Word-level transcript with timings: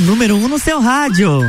número 0.00 0.36
1 0.36 0.44
um 0.44 0.48
no 0.48 0.58
seu 0.58 0.80
rádio. 0.80 1.40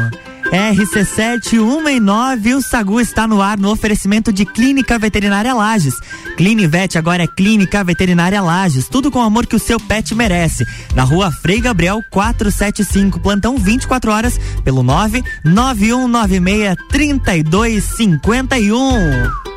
RC7 0.52 1.60
1 1.60 1.90
e 1.90 2.00
9, 2.00 2.56
o 2.56 2.62
Sagu 2.62 3.00
está 3.00 3.28
no 3.28 3.40
ar 3.42 3.58
no 3.58 3.70
oferecimento 3.70 4.34
de 4.34 4.46
Clínica 4.46 4.98
Veterinária 4.98 5.54
Lages. 5.54 5.94
Clinivete 6.36 6.98
agora 6.98 7.23
é 7.23 7.27
Clínica 7.27 7.84
Veterinária 7.84 8.41
Lages, 8.41 8.88
tudo 8.88 9.12
com 9.12 9.20
o 9.20 9.23
amor 9.23 9.46
que 9.46 9.55
o 9.55 9.59
seu 9.59 9.80
pet 9.80 10.16
merece. 10.16 10.66
Na 10.96 11.04
rua 11.04 11.32
Frei 11.32 11.62
Gabriel 11.62 12.02
475, 12.09 13.20
plantão 13.20 13.58
24 13.58 14.12
horas, 14.12 14.40
pelo 14.63 14.81
99196 14.81 16.76
3251. 16.90 19.48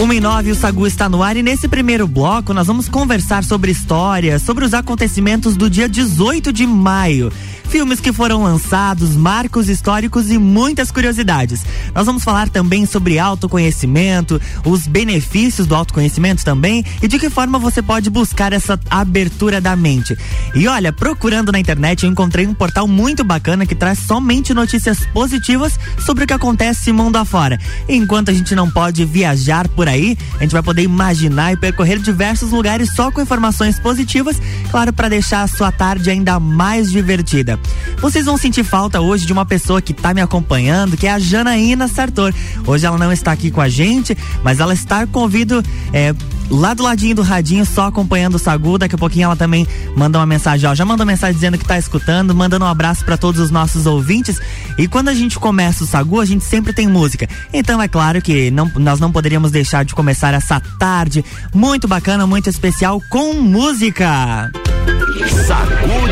Uma 0.00 0.14
e 0.14 0.20
nove, 0.20 0.50
o 0.50 0.54
Sagu 0.54 0.86
está 0.86 1.10
no 1.10 1.22
ar 1.22 1.36
e 1.36 1.42
nesse 1.42 1.68
primeiro 1.68 2.08
bloco 2.08 2.54
nós 2.54 2.66
vamos 2.66 2.88
conversar 2.88 3.44
sobre 3.44 3.70
história, 3.70 4.38
sobre 4.38 4.64
os 4.64 4.72
acontecimentos 4.72 5.58
do 5.58 5.68
dia 5.68 5.86
18 5.86 6.54
de 6.54 6.66
maio 6.66 7.30
filmes 7.70 8.00
que 8.00 8.12
foram 8.12 8.42
lançados, 8.42 9.14
marcos 9.14 9.68
históricos 9.68 10.28
e 10.28 10.36
muitas 10.38 10.90
curiosidades. 10.90 11.64
Nós 11.94 12.04
vamos 12.04 12.24
falar 12.24 12.48
também 12.48 12.84
sobre 12.84 13.16
autoconhecimento, 13.16 14.40
os 14.64 14.88
benefícios 14.88 15.68
do 15.68 15.76
autoconhecimento 15.76 16.44
também 16.44 16.84
e 17.00 17.06
de 17.06 17.16
que 17.16 17.30
forma 17.30 17.60
você 17.60 17.80
pode 17.80 18.10
buscar 18.10 18.52
essa 18.52 18.78
abertura 18.90 19.60
da 19.60 19.76
mente. 19.76 20.18
E 20.52 20.66
olha, 20.66 20.92
procurando 20.92 21.52
na 21.52 21.60
internet 21.60 22.02
eu 22.02 22.10
encontrei 22.10 22.44
um 22.44 22.54
portal 22.54 22.88
muito 22.88 23.22
bacana 23.22 23.64
que 23.64 23.76
traz 23.76 24.00
somente 24.00 24.52
notícias 24.52 25.06
positivas 25.14 25.78
sobre 26.04 26.24
o 26.24 26.26
que 26.26 26.34
acontece 26.34 26.90
mundo 26.90 27.18
afora. 27.18 27.56
Enquanto 27.88 28.30
a 28.30 28.34
gente 28.34 28.52
não 28.52 28.68
pode 28.68 29.04
viajar 29.04 29.68
por 29.68 29.88
aí, 29.88 30.18
a 30.40 30.42
gente 30.42 30.52
vai 30.52 30.62
poder 30.62 30.82
imaginar 30.82 31.52
e 31.52 31.56
percorrer 31.56 32.00
diversos 32.00 32.50
lugares 32.50 32.92
só 32.96 33.12
com 33.12 33.20
informações 33.20 33.78
positivas, 33.78 34.42
claro, 34.72 34.92
para 34.92 35.08
deixar 35.08 35.42
a 35.42 35.48
sua 35.48 35.70
tarde 35.70 36.10
ainda 36.10 36.40
mais 36.40 36.90
divertida. 36.90 37.59
Vocês 38.00 38.24
vão 38.24 38.36
sentir 38.36 38.64
falta 38.64 39.00
hoje 39.00 39.26
de 39.26 39.32
uma 39.32 39.44
pessoa 39.44 39.82
que 39.82 39.92
está 39.92 40.14
me 40.14 40.20
acompanhando, 40.20 40.96
que 40.96 41.06
é 41.06 41.12
a 41.12 41.18
Janaína 41.18 41.86
Sartor. 41.86 42.32
Hoje 42.66 42.86
ela 42.86 42.96
não 42.96 43.12
está 43.12 43.32
aqui 43.32 43.50
com 43.50 43.60
a 43.60 43.68
gente, 43.68 44.16
mas 44.42 44.58
ela 44.58 44.72
está 44.72 45.06
convido 45.06 45.62
é, 45.92 46.14
lá 46.50 46.72
do 46.74 46.82
ladinho 46.82 47.14
do 47.14 47.22
radinho, 47.22 47.64
só 47.64 47.86
acompanhando 47.86 48.34
o 48.36 48.38
Sagu. 48.38 48.78
Daqui 48.78 48.94
a 48.94 48.98
pouquinho 48.98 49.24
ela 49.24 49.36
também 49.36 49.66
manda 49.94 50.18
uma 50.18 50.26
mensagem, 50.26 50.68
ó, 50.68 50.74
já 50.74 50.84
mandou 50.84 51.04
mensagem 51.06 51.34
dizendo 51.34 51.58
que 51.58 51.64
está 51.64 51.78
escutando, 51.78 52.34
mandando 52.34 52.64
um 52.64 52.68
abraço 52.68 53.04
para 53.04 53.16
todos 53.16 53.40
os 53.40 53.50
nossos 53.50 53.86
ouvintes. 53.86 54.40
E 54.78 54.88
quando 54.88 55.08
a 55.08 55.14
gente 55.14 55.38
começa 55.38 55.84
o 55.84 55.86
Sagu, 55.86 56.20
a 56.20 56.24
gente 56.24 56.44
sempre 56.44 56.72
tem 56.72 56.88
música. 56.88 57.28
Então 57.52 57.80
é 57.82 57.88
claro 57.88 58.22
que 58.22 58.50
não, 58.50 58.70
nós 58.76 58.98
não 58.98 59.12
poderíamos 59.12 59.50
deixar 59.50 59.84
de 59.84 59.94
começar 59.94 60.32
essa 60.32 60.58
tarde 60.78 61.24
muito 61.52 61.86
bacana, 61.86 62.26
muito 62.26 62.48
especial 62.48 63.00
com 63.10 63.34
música. 63.34 64.50
Sagu 64.50 64.69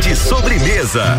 de 0.09 0.15
sobremesa. 0.15 1.17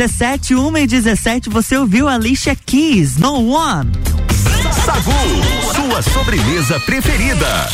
RC7, 0.00 0.56
1 0.56 0.78
e 0.78 0.86
17, 0.86 1.50
você 1.50 1.76
ouviu 1.76 2.08
a 2.08 2.14
Alicia 2.14 2.56
Keys, 2.56 3.18
No 3.18 3.50
One. 3.50 3.90
Sagu, 4.86 5.12
sua 5.74 6.00
sobremesa 6.00 6.80
preferida. 6.80 7.68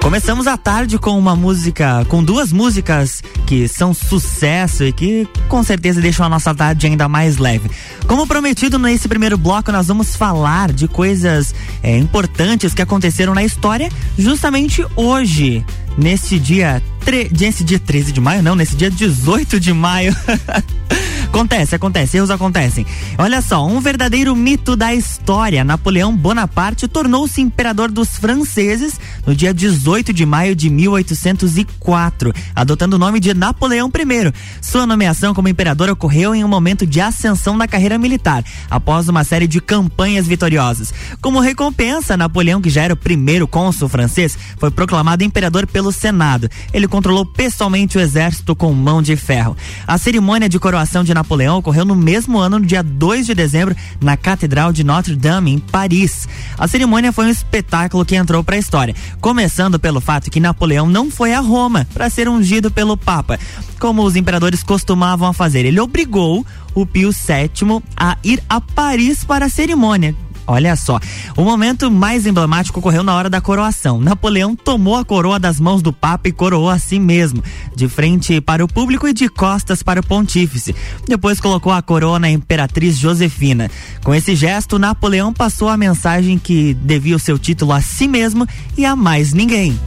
Começamos 0.00 0.46
a 0.46 0.56
tarde 0.56 0.96
com 0.96 1.18
uma 1.18 1.34
música, 1.34 2.04
com 2.08 2.22
duas 2.22 2.52
músicas 2.52 3.20
que 3.48 3.66
são 3.66 3.92
sucesso 3.92 4.84
e 4.84 4.92
que 4.92 5.26
com 5.48 5.60
certeza 5.64 6.00
deixam 6.00 6.24
a 6.24 6.28
nossa 6.28 6.54
tarde 6.54 6.86
ainda 6.86 7.08
mais 7.08 7.38
leve. 7.38 7.68
Como 8.06 8.26
prometido 8.26 8.78
nesse 8.78 9.08
primeiro 9.08 9.36
bloco, 9.38 9.72
nós 9.72 9.86
vamos 9.88 10.14
falar 10.14 10.72
de 10.72 10.86
coisas 10.86 11.54
é, 11.82 11.96
importantes 11.96 12.74
que 12.74 12.82
aconteceram 12.82 13.34
na 13.34 13.42
história 13.42 13.90
justamente 14.18 14.84
hoje, 14.94 15.64
nesse 15.96 16.38
dia, 16.38 16.82
tre 17.00 17.30
nesse 17.38 17.64
dia 17.64 17.78
13 17.78 18.12
de 18.12 18.20
maio, 18.20 18.42
não, 18.42 18.54
nesse 18.54 18.76
dia 18.76 18.90
18 18.90 19.58
de 19.58 19.72
maio. 19.72 20.14
Acontece, 21.34 21.74
acontece, 21.74 22.16
erros 22.16 22.30
acontecem. 22.30 22.86
Olha 23.18 23.42
só, 23.42 23.66
um 23.66 23.80
verdadeiro 23.80 24.36
mito 24.36 24.76
da 24.76 24.94
história. 24.94 25.64
Napoleão 25.64 26.16
Bonaparte 26.16 26.86
tornou-se 26.86 27.40
imperador 27.40 27.90
dos 27.90 28.10
franceses 28.10 29.00
no 29.26 29.34
dia 29.34 29.52
18 29.52 30.12
de 30.12 30.24
maio 30.24 30.54
de 30.54 30.70
1804, 30.70 32.32
adotando 32.54 32.94
o 32.94 32.98
nome 33.00 33.18
de 33.18 33.34
Napoleão 33.34 33.88
I. 33.88 34.32
Sua 34.62 34.86
nomeação 34.86 35.34
como 35.34 35.48
imperador 35.48 35.90
ocorreu 35.90 36.36
em 36.36 36.44
um 36.44 36.48
momento 36.48 36.86
de 36.86 37.00
ascensão 37.00 37.56
na 37.56 37.66
carreira 37.66 37.98
militar, 37.98 38.44
após 38.70 39.08
uma 39.08 39.24
série 39.24 39.48
de 39.48 39.60
campanhas 39.60 40.28
vitoriosas. 40.28 40.94
Como 41.20 41.40
recompensa, 41.40 42.16
Napoleão, 42.16 42.62
que 42.62 42.70
já 42.70 42.82
era 42.82 42.94
o 42.94 42.96
primeiro 42.96 43.48
cônsul 43.48 43.88
francês, 43.88 44.38
foi 44.56 44.70
proclamado 44.70 45.24
imperador 45.24 45.66
pelo 45.66 45.90
Senado. 45.90 46.48
Ele 46.72 46.86
controlou 46.86 47.26
pessoalmente 47.26 47.98
o 47.98 48.00
exército 48.00 48.54
com 48.54 48.72
mão 48.72 49.02
de 49.02 49.16
ferro. 49.16 49.56
A 49.84 49.98
cerimônia 49.98 50.48
de 50.48 50.60
coroação 50.60 51.02
de 51.02 51.12
Napoleão 51.12 51.23
Napoleão 51.24 51.56
ocorreu 51.56 51.86
no 51.86 51.96
mesmo 51.96 52.38
ano, 52.38 52.58
no 52.58 52.66
dia 52.66 52.82
2 52.82 53.24
de 53.24 53.34
dezembro, 53.34 53.74
na 53.98 54.14
Catedral 54.14 54.74
de 54.74 54.84
Notre-Dame, 54.84 55.52
em 55.52 55.58
Paris. 55.58 56.28
A 56.58 56.68
cerimônia 56.68 57.12
foi 57.12 57.24
um 57.24 57.30
espetáculo 57.30 58.04
que 58.04 58.14
entrou 58.14 58.44
para 58.44 58.56
a 58.56 58.58
história, 58.58 58.94
começando 59.22 59.80
pelo 59.80 60.02
fato 60.02 60.30
que 60.30 60.38
Napoleão 60.38 60.86
não 60.86 61.10
foi 61.10 61.32
a 61.32 61.40
Roma 61.40 61.88
para 61.94 62.10
ser 62.10 62.28
ungido 62.28 62.70
pelo 62.70 62.94
Papa, 62.94 63.38
como 63.80 64.02
os 64.02 64.16
imperadores 64.16 64.62
costumavam 64.62 65.32
fazer. 65.32 65.64
Ele 65.64 65.80
obrigou 65.80 66.44
o 66.74 66.84
Pio 66.84 67.10
VII 67.10 67.82
a 67.96 68.18
ir 68.22 68.42
a 68.46 68.60
Paris 68.60 69.24
para 69.24 69.46
a 69.46 69.48
cerimônia, 69.48 70.14
Olha 70.46 70.76
só, 70.76 71.00
o 71.36 71.42
momento 71.42 71.90
mais 71.90 72.26
emblemático 72.26 72.78
ocorreu 72.78 73.02
na 73.02 73.14
hora 73.14 73.30
da 73.30 73.40
coroação. 73.40 73.98
Napoleão 73.98 74.54
tomou 74.54 74.96
a 74.96 75.04
coroa 75.04 75.38
das 75.38 75.58
mãos 75.58 75.80
do 75.80 75.92
Papa 75.92 76.28
e 76.28 76.32
coroou 76.32 76.68
a 76.68 76.78
si 76.78 76.98
mesmo, 76.98 77.42
de 77.74 77.88
frente 77.88 78.40
para 78.42 78.62
o 78.62 78.68
público 78.68 79.08
e 79.08 79.14
de 79.14 79.28
costas 79.28 79.82
para 79.82 80.00
o 80.00 80.06
pontífice. 80.06 80.74
Depois 81.08 81.40
colocou 81.40 81.72
a 81.72 81.80
coroa 81.80 82.18
na 82.18 82.30
imperatriz 82.30 82.98
Josefina. 82.98 83.70
Com 84.02 84.14
esse 84.14 84.36
gesto, 84.36 84.78
Napoleão 84.78 85.32
passou 85.32 85.68
a 85.68 85.78
mensagem 85.78 86.38
que 86.38 86.74
devia 86.74 87.16
o 87.16 87.20
seu 87.20 87.38
título 87.38 87.72
a 87.72 87.80
si 87.80 88.06
mesmo 88.06 88.46
e 88.76 88.84
a 88.84 88.94
mais 88.94 89.32
ninguém. 89.32 89.78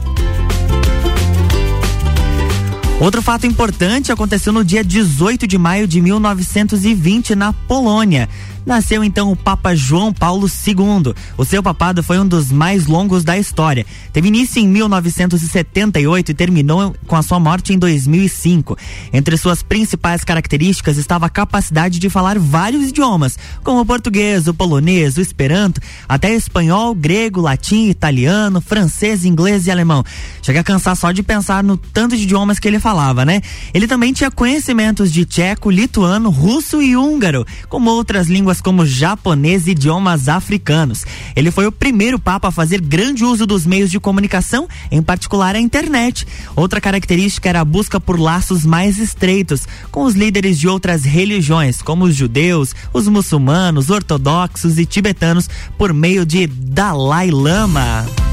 Outro 3.00 3.22
fato 3.22 3.46
importante 3.46 4.10
aconteceu 4.10 4.52
no 4.52 4.64
dia 4.64 4.82
18 4.82 5.46
de 5.46 5.56
maio 5.56 5.86
de 5.86 6.00
1920 6.00 7.36
na 7.36 7.52
Polônia 7.52 8.28
nasceu 8.68 9.02
então 9.02 9.32
o 9.32 9.36
Papa 9.36 9.74
João 9.74 10.12
Paulo 10.12 10.46
II. 10.46 11.14
O 11.38 11.44
seu 11.44 11.62
papado 11.62 12.02
foi 12.02 12.18
um 12.18 12.26
dos 12.26 12.52
mais 12.52 12.86
longos 12.86 13.24
da 13.24 13.38
história. 13.38 13.86
Teve 14.12 14.28
início 14.28 14.60
em 14.60 14.68
1978 14.68 16.30
e 16.30 16.34
terminou 16.34 16.94
com 17.06 17.16
a 17.16 17.22
sua 17.22 17.40
morte 17.40 17.72
em 17.72 17.78
2005. 17.78 18.76
Entre 19.10 19.38
suas 19.38 19.62
principais 19.62 20.22
características 20.22 20.98
estava 20.98 21.26
a 21.26 21.30
capacidade 21.30 21.98
de 21.98 22.10
falar 22.10 22.38
vários 22.38 22.90
idiomas, 22.90 23.38
como 23.64 23.80
o 23.80 23.86
português, 23.86 24.46
o 24.46 24.52
polonês, 24.52 25.16
o 25.16 25.22
esperanto, 25.22 25.80
até 26.06 26.34
espanhol, 26.34 26.94
grego, 26.94 27.40
latim, 27.40 27.88
italiano, 27.88 28.60
francês, 28.60 29.24
inglês 29.24 29.66
e 29.66 29.70
alemão. 29.70 30.04
Chega 30.42 30.60
a 30.60 30.64
cansar 30.64 30.94
só 30.94 31.10
de 31.10 31.22
pensar 31.22 31.64
no 31.64 31.78
tanto 31.78 32.14
de 32.14 32.24
idiomas 32.24 32.58
que 32.58 32.68
ele 32.68 32.78
falava, 32.78 33.24
né? 33.24 33.40
Ele 33.72 33.86
também 33.86 34.12
tinha 34.12 34.30
conhecimentos 34.30 35.10
de 35.10 35.24
tcheco, 35.24 35.70
lituano, 35.70 36.28
russo 36.28 36.82
e 36.82 36.94
húngaro, 36.94 37.46
como 37.70 37.88
outras 37.90 38.28
línguas 38.28 38.57
como 38.60 38.86
japonês 38.86 39.66
e 39.66 39.70
idiomas 39.70 40.28
africanos. 40.28 41.04
Ele 41.34 41.50
foi 41.50 41.66
o 41.66 41.72
primeiro 41.72 42.18
papa 42.18 42.48
a 42.48 42.52
fazer 42.52 42.80
grande 42.80 43.24
uso 43.24 43.46
dos 43.46 43.66
meios 43.66 43.90
de 43.90 44.00
comunicação, 44.00 44.68
em 44.90 45.02
particular 45.02 45.54
a 45.54 45.60
internet. 45.60 46.26
Outra 46.54 46.80
característica 46.80 47.48
era 47.48 47.60
a 47.60 47.64
busca 47.64 48.00
por 48.00 48.18
laços 48.18 48.64
mais 48.64 48.98
estreitos 48.98 49.66
com 49.90 50.04
os 50.04 50.14
líderes 50.14 50.58
de 50.58 50.68
outras 50.68 51.04
religiões, 51.04 51.82
como 51.82 52.04
os 52.04 52.14
judeus, 52.14 52.74
os 52.92 53.08
muçulmanos, 53.08 53.90
ortodoxos 53.90 54.78
e 54.78 54.86
tibetanos, 54.86 55.48
por 55.76 55.92
meio 55.92 56.26
de 56.26 56.46
Dalai 56.46 57.30
Lama. 57.30 58.27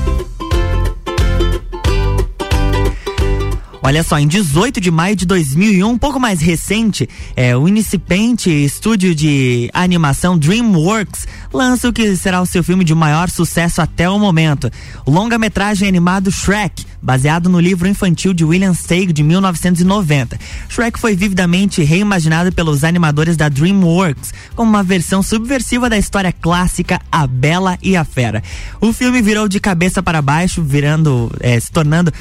Olha 3.86 4.02
só, 4.02 4.18
em 4.18 4.28
18 4.28 4.82
de 4.82 4.90
maio 4.90 5.16
de 5.16 5.28
2001, 5.28 5.88
um 5.88 5.96
pouco 5.96 6.20
mais 6.20 6.42
recente, 6.42 7.08
é, 7.36 7.56
o 7.56 7.68
incipiente 7.68 8.50
estúdio 8.50 9.14
de 9.14 9.70
animação 9.72 10.36
DreamWorks 10.36 11.28
lança 11.54 11.88
o 11.88 11.94
que 11.94 12.16
será 12.16 12.42
o 12.42 12.48
seu 12.48 12.64
filme 12.64 12.84
de 12.84 12.96
maior 12.96 13.30
sucesso 13.30 13.84
até 13.84 14.10
o 14.10 14.18
momento. 14.18 14.72
O 15.06 15.12
longa-metragem 15.12 15.88
animado 15.88 16.32
Shrek, 16.32 16.84
baseado 17.00 17.48
no 17.48 17.60
livro 17.60 17.88
infantil 17.88 18.34
de 18.34 18.44
William 18.44 18.74
Steig 18.74 19.14
de 19.14 19.22
1990. 19.22 20.40
Shrek 20.68 21.00
foi 21.00 21.16
vividamente 21.16 21.84
reimaginado 21.84 22.52
pelos 22.52 22.84
animadores 22.84 23.38
da 23.38 23.50
DreamWorks 23.50 24.34
como 24.56 24.68
uma 24.68 24.82
versão 24.82 25.22
subversiva 25.22 25.92
da 25.92 25.98
história 26.00 26.34
clássica 26.34 27.00
A 27.12 27.28
Bela 27.28 27.78
e 27.84 27.96
a 27.96 28.04
Fera. 28.04 28.42
O 28.82 28.92
filme 28.92 29.22
virou 29.22 29.48
de 29.48 29.60
cabeça 29.60 30.02
para 30.02 30.24
baixo, 30.24 30.64
virando, 30.64 31.32
é, 31.40 31.60
se 31.60 31.72
tornando 31.72 32.12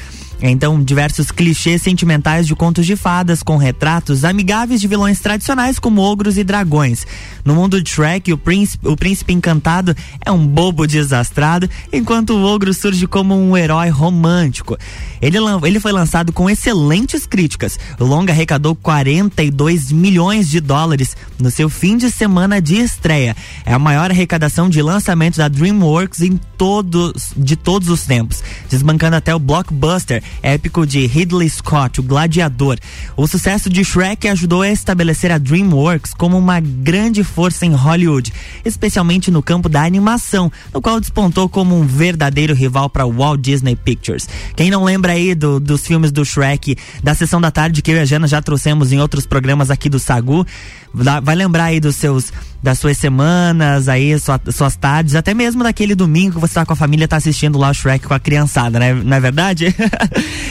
então, 0.41 0.83
diversos 0.83 1.31
clichês 1.31 1.81
sentimentais 1.81 2.45
de 2.45 2.55
contos 2.55 2.85
de 2.85 2.95
fadas 2.95 3.41
com 3.41 3.57
retratos 3.57 4.23
amigáveis 4.25 4.81
de 4.81 4.87
vilões 4.87 5.19
tradicionais 5.19 5.79
como 5.79 6.01
ogros 6.01 6.37
e 6.37 6.43
dragões. 6.43 7.05
No 7.43 7.55
mundo 7.55 7.81
de 7.81 7.89
Shrek, 7.89 8.33
o 8.33 8.37
príncipe, 8.37 8.87
o 8.87 8.95
príncipe 8.95 9.33
encantado 9.33 9.95
é 10.25 10.31
um 10.31 10.45
bobo 10.45 10.85
desastrado, 10.85 11.69
enquanto 11.91 12.31
o 12.31 12.43
ogro 12.43 12.73
surge 12.73 13.07
como 13.07 13.35
um 13.35 13.55
herói 13.55 13.89
romântico. 13.89 14.77
Ele, 15.21 15.37
ele 15.63 15.79
foi 15.79 15.91
lançado 15.91 16.33
com 16.33 16.49
excelentes 16.49 17.25
críticas. 17.25 17.79
O 17.99 18.03
longa 18.03 18.33
arrecadou 18.33 18.75
42 18.75 19.91
milhões 19.91 20.49
de 20.49 20.59
dólares 20.59 21.15
no 21.39 21.49
seu 21.49 21.69
fim 21.69 21.97
de 21.97 22.11
semana 22.11 22.61
de 22.61 22.75
estreia. 22.75 23.35
É 23.65 23.73
a 23.73 23.79
maior 23.79 24.11
arrecadação 24.11 24.69
de 24.69 24.81
lançamento 24.81 25.37
da 25.37 25.47
DreamWorks 25.47 26.21
em 26.21 26.39
todos 26.57 27.33
de 27.35 27.55
todos 27.55 27.89
os 27.89 28.03
tempos, 28.05 28.43
desbancando 28.69 29.15
até 29.15 29.33
o 29.33 29.39
blockbuster 29.39 30.21
épico 30.41 30.85
de 30.85 31.05
Ridley 31.05 31.49
Scott, 31.49 31.99
o 31.99 32.03
Gladiador. 32.03 32.77
O 33.17 33.27
sucesso 33.27 33.69
de 33.69 33.83
Shrek 33.83 34.27
ajudou 34.27 34.61
a 34.61 34.69
estabelecer 34.69 35.31
a 35.31 35.37
DreamWorks 35.37 36.13
como 36.13 36.37
uma 36.37 36.59
grande 36.59 37.23
força 37.23 37.65
em 37.65 37.73
Hollywood, 37.73 38.31
especialmente 38.63 39.31
no 39.31 39.41
campo 39.41 39.69
da 39.69 39.83
animação, 39.83 40.51
no 40.73 40.81
qual 40.81 40.99
despontou 40.99 41.49
como 41.49 41.77
um 41.77 41.85
verdadeiro 41.85 42.53
rival 42.53 42.89
para 42.89 43.05
Walt 43.05 43.41
Disney 43.41 43.75
Pictures. 43.75 44.27
Quem 44.55 44.69
não 44.69 44.83
lembra 44.83 45.13
aí 45.13 45.35
do, 45.35 45.59
dos 45.59 45.85
filmes 45.85 46.11
do 46.11 46.25
Shrek, 46.25 46.77
da 47.03 47.13
sessão 47.13 47.39
da 47.41 47.51
tarde 47.51 47.81
que 47.81 47.91
eu 47.91 47.95
e 47.95 47.99
a 47.99 48.05
Jana 48.05 48.27
já 48.27 48.41
trouxemos 48.41 48.91
em 48.91 48.99
outros 48.99 49.25
programas 49.25 49.69
aqui 49.69 49.89
do 49.89 49.99
Sagu, 49.99 50.45
vai 50.93 51.35
lembrar 51.35 51.65
aí 51.65 51.79
dos 51.79 51.95
seus 51.95 52.31
das 52.65 52.79
suas 52.79 52.97
semanas, 52.97 53.87
aí 53.87 54.17
sua, 54.19 54.41
suas 54.51 54.75
tardes, 54.75 55.13
até 55.13 55.35
mesmo 55.35 55.63
daquele 55.63 55.93
domingo 55.93 56.33
que 56.33 56.41
você 56.41 56.55
tá 56.55 56.65
com 56.65 56.73
a 56.73 56.75
família, 56.75 57.07
tá 57.07 57.17
assistindo 57.17 57.59
lá 57.59 57.69
o 57.69 57.73
Shrek 57.75 58.07
com 58.07 58.13
a 58.15 58.19
criançada, 58.19 58.79
né? 58.79 58.91
Não 58.91 59.15
é 59.15 59.19
verdade? 59.19 59.67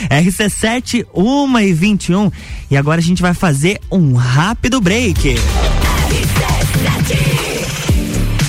RC7, 0.09 1.05
1 1.13 1.59
e 1.59 1.73
21 1.73 2.31
e 2.69 2.77
agora 2.77 2.99
a 2.99 3.03
gente 3.03 3.21
vai 3.21 3.33
fazer 3.33 3.79
um 3.91 4.13
rápido 4.13 4.81
break. 4.81 5.35
RC7. 5.35 7.45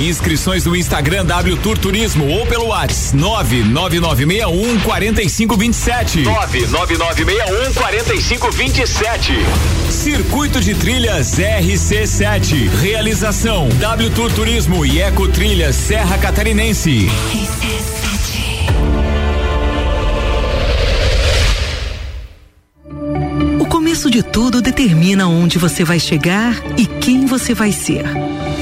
Inscrições 0.00 0.64
no 0.64 0.74
Instagram 0.74 1.24
W 1.24 1.56
Tour 1.58 1.78
Turismo 1.78 2.26
ou 2.26 2.44
pelo 2.46 2.66
WhatsApp 2.66 3.16
99961 3.16 4.80
4527. 4.80 6.22
99961 6.22 7.72
4527. 7.74 9.32
Circuito 9.90 10.60
de 10.60 10.74
Trilhas 10.74 11.38
RC7. 11.38 12.68
Realização 12.80 13.68
W 13.68 14.10
Tour 14.10 14.32
Turismo 14.32 14.84
e 14.84 15.00
Eco 15.00 15.28
Trilhas 15.28 15.76
Serra 15.76 16.18
Catarinense. 16.18 17.08
O 23.60 23.66
começo 23.66 24.10
de 24.10 24.22
tudo 24.22 24.60
determina 24.60 25.28
onde 25.28 25.56
você 25.56 25.84
vai 25.84 26.00
chegar 26.00 26.60
e 26.76 26.84
quem 26.84 27.26
você 27.26 27.54
vai 27.54 27.70
ser. 27.70 28.04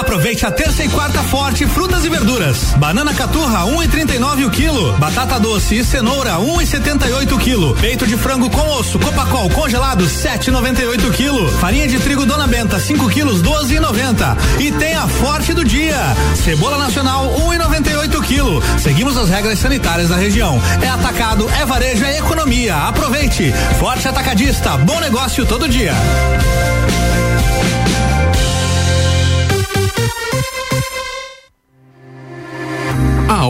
Aproveite 0.00 0.46
a 0.46 0.50
terça 0.50 0.82
e 0.82 0.88
quarta 0.88 1.22
forte 1.22 1.66
frutas 1.66 2.06
e 2.06 2.08
verduras. 2.08 2.72
Banana 2.78 3.12
caturra 3.12 3.66
1,39 3.66 4.46
o 4.46 4.50
quilo. 4.50 4.94
Batata 4.94 5.38
doce 5.38 5.76
e 5.76 5.84
cenoura 5.84 6.36
1,78 6.36 7.32
o 7.32 7.38
quilo. 7.38 7.76
Peito 7.76 8.06
de 8.06 8.16
frango 8.16 8.48
com 8.48 8.66
osso 8.78 8.98
Copacol 8.98 9.50
congelado 9.50 10.04
7,98 10.04 11.06
o 11.06 11.12
quilo. 11.12 11.48
Farinha 11.58 11.86
de 11.86 11.98
trigo 12.00 12.24
Dona 12.24 12.46
Benta 12.46 12.80
5 12.80 13.10
quilos 13.10 13.42
12,90. 13.42 14.36
E 14.58 14.72
tem 14.72 14.94
a 14.94 15.06
forte 15.06 15.52
do 15.52 15.62
dia. 15.62 15.98
Cebola 16.34 16.78
nacional 16.78 17.34
1,98 17.38 18.18
o 18.18 18.22
quilo. 18.22 18.62
Seguimos 18.78 19.18
as 19.18 19.28
regras 19.28 19.58
sanitárias 19.58 20.08
da 20.08 20.16
região. 20.16 20.60
É 20.80 20.88
atacado, 20.88 21.46
é 21.60 21.66
varejo, 21.66 22.04
é 22.06 22.18
economia. 22.18 22.74
Aproveite. 22.74 23.52
Forte 23.78 24.08
atacadista. 24.08 24.78
Bom 24.78 24.98
negócio 24.98 25.44
todo 25.44 25.68
dia. 25.68 25.92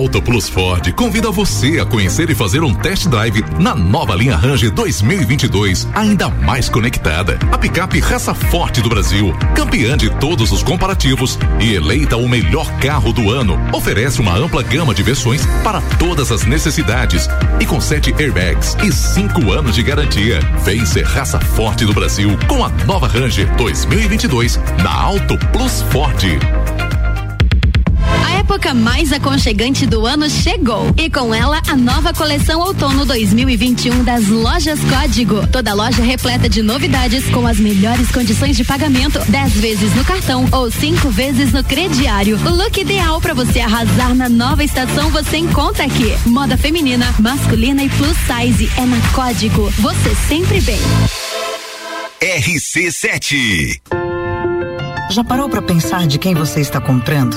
Auto 0.00 0.22
Plus 0.22 0.48
Ford 0.48 0.90
convida 0.94 1.30
você 1.30 1.78
a 1.78 1.84
conhecer 1.84 2.30
e 2.30 2.34
fazer 2.34 2.62
um 2.62 2.72
test 2.72 3.06
drive 3.06 3.44
na 3.58 3.74
nova 3.74 4.14
linha 4.14 4.34
Ranger 4.34 4.70
2022, 4.70 5.86
ainda 5.92 6.30
mais 6.30 6.70
conectada. 6.70 7.38
A 7.52 7.58
picape 7.58 8.00
raça 8.00 8.32
forte 8.32 8.80
do 8.80 8.88
Brasil, 8.88 9.30
campeã 9.54 9.98
de 9.98 10.08
todos 10.18 10.52
os 10.52 10.62
comparativos 10.62 11.38
e 11.60 11.74
eleita 11.74 12.16
o 12.16 12.26
melhor 12.26 12.66
carro 12.78 13.12
do 13.12 13.28
ano, 13.28 13.60
oferece 13.74 14.22
uma 14.22 14.34
ampla 14.34 14.62
gama 14.62 14.94
de 14.94 15.02
versões 15.02 15.44
para 15.62 15.82
todas 15.98 16.32
as 16.32 16.46
necessidades 16.46 17.28
e 17.60 17.66
com 17.66 17.78
sete 17.78 18.14
airbags 18.18 18.78
e 18.82 18.90
cinco 18.90 19.52
anos 19.52 19.74
de 19.74 19.82
garantia. 19.82 20.40
Vem 20.64 20.86
ser 20.86 21.04
raça 21.04 21.38
forte 21.38 21.84
do 21.84 21.92
Brasil 21.92 22.38
com 22.48 22.64
a 22.64 22.70
nova 22.86 23.06
Ranger 23.06 23.54
2022 23.56 24.58
na 24.82 24.94
Auto 24.94 25.36
Plus 25.52 25.82
Ford. 25.92 26.24
A 28.50 28.54
época 28.54 28.74
mais 28.74 29.12
aconchegante 29.12 29.86
do 29.86 30.04
ano 30.04 30.28
chegou 30.28 30.92
e 30.98 31.08
com 31.08 31.32
ela 31.32 31.62
a 31.68 31.76
nova 31.76 32.12
coleção 32.12 32.58
outono 32.58 33.06
2021 33.06 34.02
das 34.02 34.26
lojas 34.26 34.80
Código. 34.80 35.46
Toda 35.46 35.72
loja 35.72 36.02
repleta 36.02 36.48
de 36.48 36.60
novidades 36.60 37.24
com 37.30 37.46
as 37.46 37.60
melhores 37.60 38.10
condições 38.10 38.56
de 38.56 38.64
pagamento, 38.64 39.20
10 39.28 39.52
vezes 39.52 39.94
no 39.94 40.04
cartão 40.04 40.48
ou 40.50 40.68
cinco 40.68 41.10
vezes 41.10 41.52
no 41.52 41.62
crediário. 41.62 42.36
O 42.44 42.50
look 42.50 42.76
ideal 42.80 43.20
para 43.20 43.34
você 43.34 43.60
arrasar 43.60 44.16
na 44.16 44.28
nova 44.28 44.64
estação 44.64 45.10
você 45.10 45.36
encontra 45.36 45.84
aqui. 45.84 46.12
Moda 46.26 46.56
feminina, 46.56 47.14
masculina 47.20 47.84
e 47.84 47.88
plus 47.90 48.16
size 48.26 48.68
é 48.76 48.84
na 48.84 49.00
Código. 49.12 49.70
Você 49.78 50.12
sempre 50.26 50.60
bem. 50.62 50.80
RC7. 52.20 53.80
Já 55.08 55.22
parou 55.22 55.48
para 55.48 55.62
pensar 55.62 56.08
de 56.08 56.18
quem 56.18 56.34
você 56.34 56.60
está 56.60 56.80
comprando? 56.80 57.36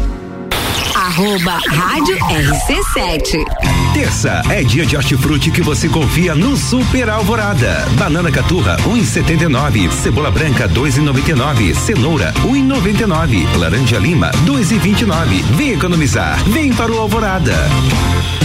Arroba 1.01 1.57
Rádio 1.67 2.15
RC7. 2.15 3.43
Terça 3.91 4.43
é 4.51 4.63
dia 4.63 4.85
de 4.85 4.95
hortifruti 4.95 5.49
que 5.49 5.63
você 5.63 5.89
confia 5.89 6.35
no 6.35 6.55
Super 6.55 7.09
Alvorada. 7.09 7.87
Banana 7.97 8.31
caturra 8.31 8.77
1,79, 8.85 9.89
cebola 9.89 10.29
branca 10.29 10.69
2,99, 10.69 11.73
cenoura 11.73 12.31
1,99, 12.43 13.57
laranja 13.57 13.97
lima 13.97 14.29
2,29. 14.45 15.41
Vem 15.55 15.71
economizar, 15.71 16.37
vem 16.43 16.71
para 16.71 16.91
o 16.91 16.99
Alvorada. 16.99 17.55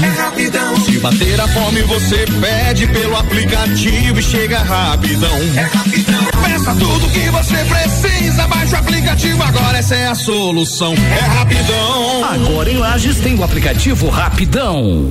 É 0.03 0.09
rapidão. 0.23 0.77
Se 0.81 0.99
bater 0.99 1.39
a 1.39 1.49
fome, 1.49 1.83
você 1.83 2.25
pede 2.41 2.87
pelo 2.87 3.19
aplicativo 3.19 4.19
e 4.19 4.23
chega 4.23 4.63
rapidão. 4.63 5.39
É 5.57 5.63
rapidão. 5.63 6.16
Peça 6.47 6.75
tudo 6.77 7.09
que 7.11 7.29
você 7.31 7.57
precisa, 7.65 8.47
baixa 8.47 8.77
o 8.77 8.79
aplicativo 8.79 9.43
agora, 9.43 9.79
essa 9.79 9.97
é 9.97 10.07
a 10.07 10.15
solução. 10.15 10.95
É 10.95 11.21
rapidão. 11.21 12.25
Agora 12.25 12.71
em 12.71 12.77
Lages 12.77 13.19
tem 13.19 13.35
o 13.35 13.43
aplicativo 13.43 14.09
Rapidão. 14.09 15.11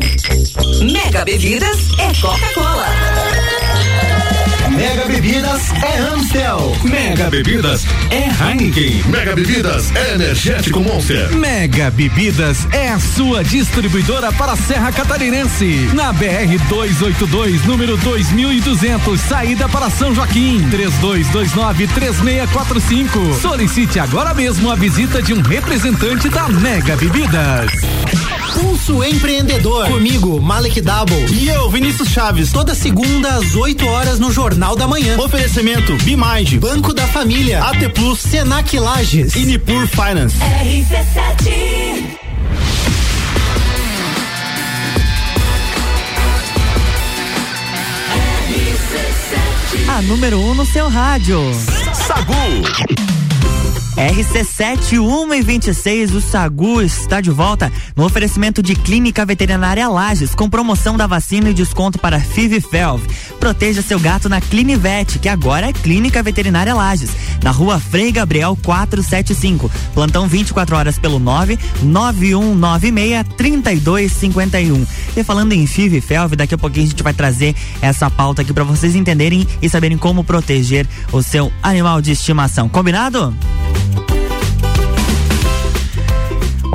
Mega 0.82 1.26
Bebidas 1.26 1.90
é 2.00 2.22
Coca-Cola. 2.22 2.86
Mega 4.76 5.06
Bebidas 5.06 5.72
é 5.72 5.98
Amstel. 6.00 6.76
Mega 6.84 7.30
Bebidas 7.30 7.86
é 8.12 8.28
Heineken. 8.28 9.04
Mega 9.06 9.34
Bebidas 9.34 9.96
é 9.96 10.16
Energético 10.16 10.82
Monster. 10.82 11.34
Mega 11.34 11.90
Bebidas 11.92 12.68
é 12.74 12.90
a 12.90 13.00
sua 13.00 13.42
distribuidora 13.44 14.34
para 14.34 14.52
a 14.52 14.58
Serra 14.58 14.92
Catarinense. 14.92 15.90
Na 15.94 16.12
BR 16.12 16.58
282, 16.68 17.64
número 17.66 17.96
2200, 17.98 19.22
saída 19.22 19.70
para 19.70 19.90
São 19.90 20.14
Joaquim. 20.14 20.70
3229-3645. 20.70 23.40
Solicite 23.42 23.98
agora 24.00 24.34
mesmo 24.34 24.70
a 24.70 24.76
visita 24.76 25.22
de 25.22 25.34
um 25.34 25.42
representante 25.42 26.28
da 26.30 26.50
Mega 26.50 26.98
Bebidas. 26.98 27.72
Pulso 28.56 29.04
Empreendedor. 29.04 29.88
Comigo, 29.88 30.42
Malek 30.42 30.80
Double. 30.80 31.26
E 31.30 31.50
eu, 31.50 31.70
Vinícius 31.70 32.08
Chaves. 32.08 32.54
Toda 32.54 32.74
segunda 32.74 33.36
às 33.36 33.54
8 33.54 33.86
horas 33.86 34.18
no 34.18 34.32
Jornal 34.32 34.65
Jornal 34.66 34.76
da 34.76 34.88
Manhã. 34.88 35.18
Oferecimento 35.20 35.96
Bimage, 35.98 36.58
Banco 36.58 36.92
da 36.92 37.06
Família, 37.08 37.64
AT 37.64 37.88
Plus, 37.94 38.20
Senac 38.20 38.78
Lages 38.80 39.36
e 39.36 39.46
Nipur 39.46 39.88
Finance. 39.88 40.38
RC7 40.38 42.16
A 49.88 50.02
número 50.02 50.40
1 50.40 50.50
um 50.50 50.56
no 50.56 50.66
seu 50.66 50.90
rádio. 50.90 51.40
Sagu. 51.94 53.05
RC7 53.96 55.00
1 55.00 55.34
e 55.34 55.42
26, 55.42 56.16
o 56.16 56.20
Sagu 56.20 56.82
está 56.82 57.22
de 57.22 57.32
volta 57.32 57.72
no 57.96 58.04
oferecimento 58.04 58.62
de 58.62 58.76
Clínica 58.76 59.26
Veterinária 59.26 59.88
Lages, 59.88 60.36
com 60.36 60.50
promoção 60.50 60.98
da 60.98 61.08
vacina 61.08 61.50
e 61.50 61.54
desconto 61.54 61.98
para 61.98 62.20
FIV-FeLV. 62.20 63.08
Proteja 63.40 63.82
seu 63.82 63.98
gato 63.98 64.28
na 64.28 64.42
Clinivet, 64.42 65.18
que 65.18 65.30
agora 65.30 65.70
é 65.70 65.74
Clínica 65.74 66.22
Veterinária 66.22 66.76
Lages, 66.76 67.10
na 67.42 67.52
rua 67.52 67.80
Frei 67.80 68.12
Gabriel 68.12 68.58
475. 68.62 69.72
Plantão 69.94 70.28
24 70.28 70.76
horas 70.76 71.00
pelo 71.00 71.18
9 71.18 71.58
9196 71.82 73.26
3251. 73.38 74.86
E 75.16 75.24
falando 75.24 75.54
em 75.54 75.66
FIV-FeLV, 75.66 76.36
daqui 76.36 76.54
a 76.54 76.58
pouquinho 76.58 76.86
a 76.86 76.90
gente 76.90 77.02
vai 77.04 77.14
trazer 77.14 77.56
essa 77.82 78.10
pauta 78.10 78.42
aqui 78.42 78.52
para 78.52 78.66
vocês 78.66 78.94
entenderem 78.94 79.48
e 79.62 79.70
saberem 79.70 79.98
como 79.98 80.22
proteger 80.22 80.86
o 81.14 81.24
seu 81.24 81.50
animal 81.64 82.02
de 82.02 82.12
estimação. 82.12 82.68
Combinado? 82.68 83.34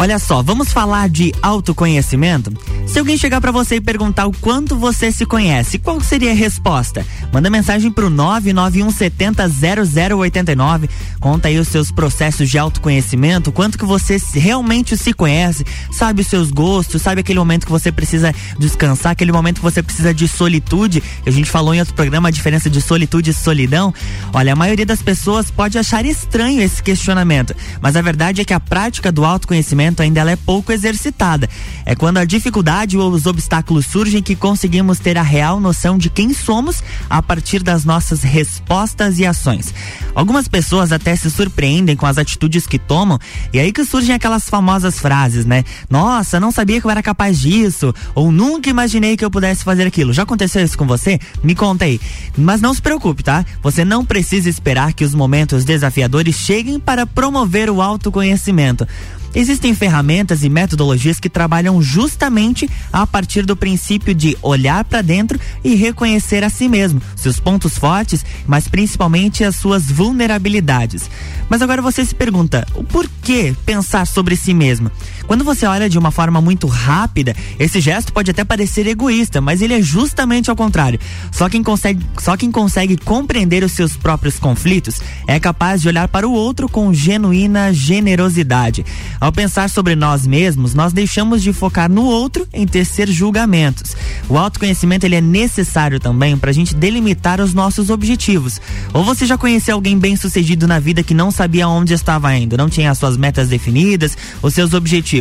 Olha 0.01 0.19
só, 0.19 0.43
vamos 0.43 0.73
falar 0.73 1.11
de 1.11 1.31
autoconhecimento? 1.43 2.51
Se 2.91 2.99
alguém 2.99 3.17
chegar 3.17 3.41
para 3.41 3.53
você 3.53 3.77
e 3.77 3.81
perguntar 3.81 4.27
o 4.27 4.33
quanto 4.33 4.77
você 4.77 5.13
se 5.13 5.25
conhece, 5.25 5.79
qual 5.79 6.01
seria 6.01 6.33
a 6.33 6.35
resposta? 6.35 7.07
Manda 7.33 7.49
mensagem 7.49 7.89
pro 7.89 8.11
991700089. 8.11 10.91
Conta 11.21 11.47
aí 11.47 11.57
os 11.57 11.69
seus 11.69 11.93
processos 11.93 12.51
de 12.51 12.59
autoconhecimento, 12.59 13.53
quanto 13.53 13.79
que 13.79 13.85
você 13.85 14.21
realmente 14.35 14.97
se 14.97 15.13
conhece, 15.13 15.65
sabe 15.93 16.23
os 16.23 16.27
seus 16.27 16.51
gostos, 16.51 17.01
sabe 17.01 17.21
aquele 17.21 17.39
momento 17.39 17.65
que 17.65 17.71
você 17.71 17.93
precisa 17.93 18.35
descansar, 18.59 19.13
aquele 19.13 19.31
momento 19.31 19.59
que 19.59 19.63
você 19.63 19.85
precisa 19.85 20.13
de 20.13 20.27
solitude. 20.27 21.01
A 21.25 21.31
gente 21.31 21.49
falou 21.49 21.73
em 21.73 21.79
outro 21.79 21.95
programa 21.95 22.27
a 22.27 22.33
diferença 22.33 22.69
de 22.69 22.81
solitude 22.81 23.31
e 23.31 23.35
solidão. 23.35 23.95
Olha, 24.33 24.53
a 24.53 24.57
maioria 24.57 24.85
das 24.85 25.01
pessoas 25.01 25.49
pode 25.49 25.79
achar 25.79 26.05
estranho 26.05 26.61
esse 26.61 26.83
questionamento, 26.83 27.55
mas 27.81 27.95
a 27.95 28.03
verdade 28.03 28.41
é 28.41 28.45
que 28.45 28.53
a 28.53 28.59
prática 28.59 29.13
do 29.13 29.25
autoconhecimento 29.25 30.03
ainda 30.03 30.19
ela 30.19 30.33
é 30.33 30.37
pouco 30.37 30.73
exercitada. 30.73 31.49
É 31.87 31.95
quando 31.95 32.19
a 32.19 32.25
dificuldade 32.25 32.80
ou 32.97 33.11
os 33.13 33.27
obstáculos 33.27 33.87
surgem 33.87 34.23
que 34.23 34.35
conseguimos 34.35 34.99
ter 34.99 35.19
a 35.19 35.23
real 35.23 35.61
noção 35.61 35.99
de 35.99 36.09
quem 36.09 36.33
somos 36.33 36.83
a 37.09 37.21
partir 37.21 37.63
das 37.63 37.85
nossas 37.85 38.23
respostas 38.23 39.19
e 39.19 39.27
ações. 39.27 39.75
Algumas 40.15 40.49
pessoas 40.49 40.91
até 40.91 41.15
se 41.15 41.31
surpreendem 41.31 41.95
com 41.95 42.07
as 42.07 42.17
atitudes 42.17 42.67
que 42.67 42.79
tomam 42.79 43.19
e 43.53 43.59
aí 43.61 43.73
que 43.73 43.85
surgem 43.85 44.15
aquelas 44.15 44.49
famosas 44.49 44.99
frases, 44.99 45.45
né? 45.45 45.63
Nossa, 45.91 46.41
não 46.41 46.51
sabia 46.51 46.81
que 46.81 46.87
eu 46.87 46.91
era 46.91 47.03
capaz 47.03 47.39
disso 47.39 47.95
ou 48.15 48.33
nunca 48.33 48.71
imaginei 48.71 49.17
que 49.17 49.25
eu 49.25 49.31
pudesse 49.31 49.63
fazer 49.63 49.87
aquilo. 49.87 50.13
Já 50.13 50.23
aconteceu 50.23 50.65
isso 50.65 50.79
com 50.79 50.87
você? 50.87 51.19
Me 51.45 51.55
conta 51.55 51.85
aí. 51.85 52.01
Mas 52.37 52.61
não 52.61 52.73
se 52.73 52.81
preocupe, 52.81 53.23
tá? 53.23 53.45
Você 53.63 53.85
não 53.85 54.05
precisa 54.05 54.49
esperar 54.49 54.95
que 54.95 55.05
os 55.05 55.15
momentos 55.15 55.65
desafiadores 55.65 56.37
cheguem 56.37 56.81
para 56.81 57.07
promover 57.07 57.69
o 57.69 57.83
autoconhecimento. 57.83 58.87
Existem 59.35 59.75
ferramentas 59.75 60.43
e 60.43 60.49
metodologias 60.49 61.21
que 61.21 61.29
trabalham 61.29 61.81
justamente 61.81 62.69
a 62.93 63.07
partir 63.07 63.47
do 63.47 63.57
princípio 63.57 64.15
de 64.15 64.37
olhar 64.43 64.85
para 64.85 65.03
dentro 65.03 65.39
e 65.63 65.75
reconhecer 65.75 66.43
a 66.43 66.51
si 66.51 66.69
mesmo, 66.69 67.01
seus 67.15 67.39
pontos 67.39 67.79
fortes, 67.79 68.25
mas 68.47 68.67
principalmente 68.67 69.45
as 69.45 69.57
suas 69.57 69.91
vulnerabilidades. 69.91 71.09
Mas 71.49 71.63
agora 71.63 71.83
você 71.83 72.05
se 72.05 72.15
pergunta, 72.15 72.67
o 72.75 72.83
porquê 72.83 73.55
pensar 73.65 74.07
sobre 74.07 74.37
si 74.37 74.53
mesmo? 74.53 74.91
Quando 75.31 75.45
você 75.45 75.65
olha 75.65 75.89
de 75.89 75.97
uma 75.97 76.11
forma 76.11 76.41
muito 76.41 76.67
rápida, 76.67 77.37
esse 77.57 77.81
gesto 77.81 78.13
pode 78.13 78.33
até 78.33 78.43
parecer 78.43 78.85
egoísta, 78.89 79.41
mas 79.41 79.63
ele 79.63 79.75
é 79.75 79.81
justamente 79.81 80.51
ao 80.51 80.57
contrário. 80.57 80.99
Só 81.31 81.49
quem 81.49 81.63
consegue, 81.63 82.05
só 82.19 82.37
quem 82.37 82.51
consegue 82.51 82.97
compreender 82.97 83.63
os 83.63 83.71
seus 83.71 83.97
próprios 83.97 84.41
conflitos 84.41 85.01
é 85.29 85.39
capaz 85.39 85.83
de 85.83 85.87
olhar 85.87 86.09
para 86.09 86.29
o 86.29 86.33
outro 86.33 86.69
com 86.69 86.93
genuína 86.93 87.73
generosidade. 87.73 88.85
Ao 89.21 89.31
pensar 89.31 89.71
sobre 89.71 89.95
nós 89.95 90.27
mesmos, 90.27 90.75
nós 90.75 90.93
deixamos 90.93 91.45
de 91.45 91.53
focar 91.53 91.89
no 91.89 92.07
outro 92.07 92.45
em 92.53 92.67
tecer 92.67 93.09
julgamentos. 93.09 93.97
O 94.29 94.37
autoconhecimento 94.37 95.07
ele 95.07 95.15
é 95.15 95.21
necessário 95.21 96.01
também 96.01 96.37
para 96.37 96.51
a 96.51 96.53
gente 96.53 96.75
delimitar 96.75 97.41
os 97.41 97.55
nossos 97.55 97.89
objetivos. 97.89 98.61
Ou 98.93 99.05
você 99.05 99.27
já 99.27 99.39
conheceu 99.39 99.77
alguém 99.77 99.97
bem 99.97 100.17
sucedido 100.17 100.67
na 100.67 100.81
vida 100.81 101.05
que 101.05 101.15
não 101.15 101.31
sabia 101.31 101.69
onde 101.69 101.95
estava 101.95 102.35
indo, 102.35 102.57
não 102.57 102.69
tinha 102.69 102.91
as 102.91 102.99
suas 102.99 103.17
metas 103.17 103.49
definidas, 103.49 104.19
os 104.43 104.55
seus 104.55 104.75
objetivos. 104.75 105.20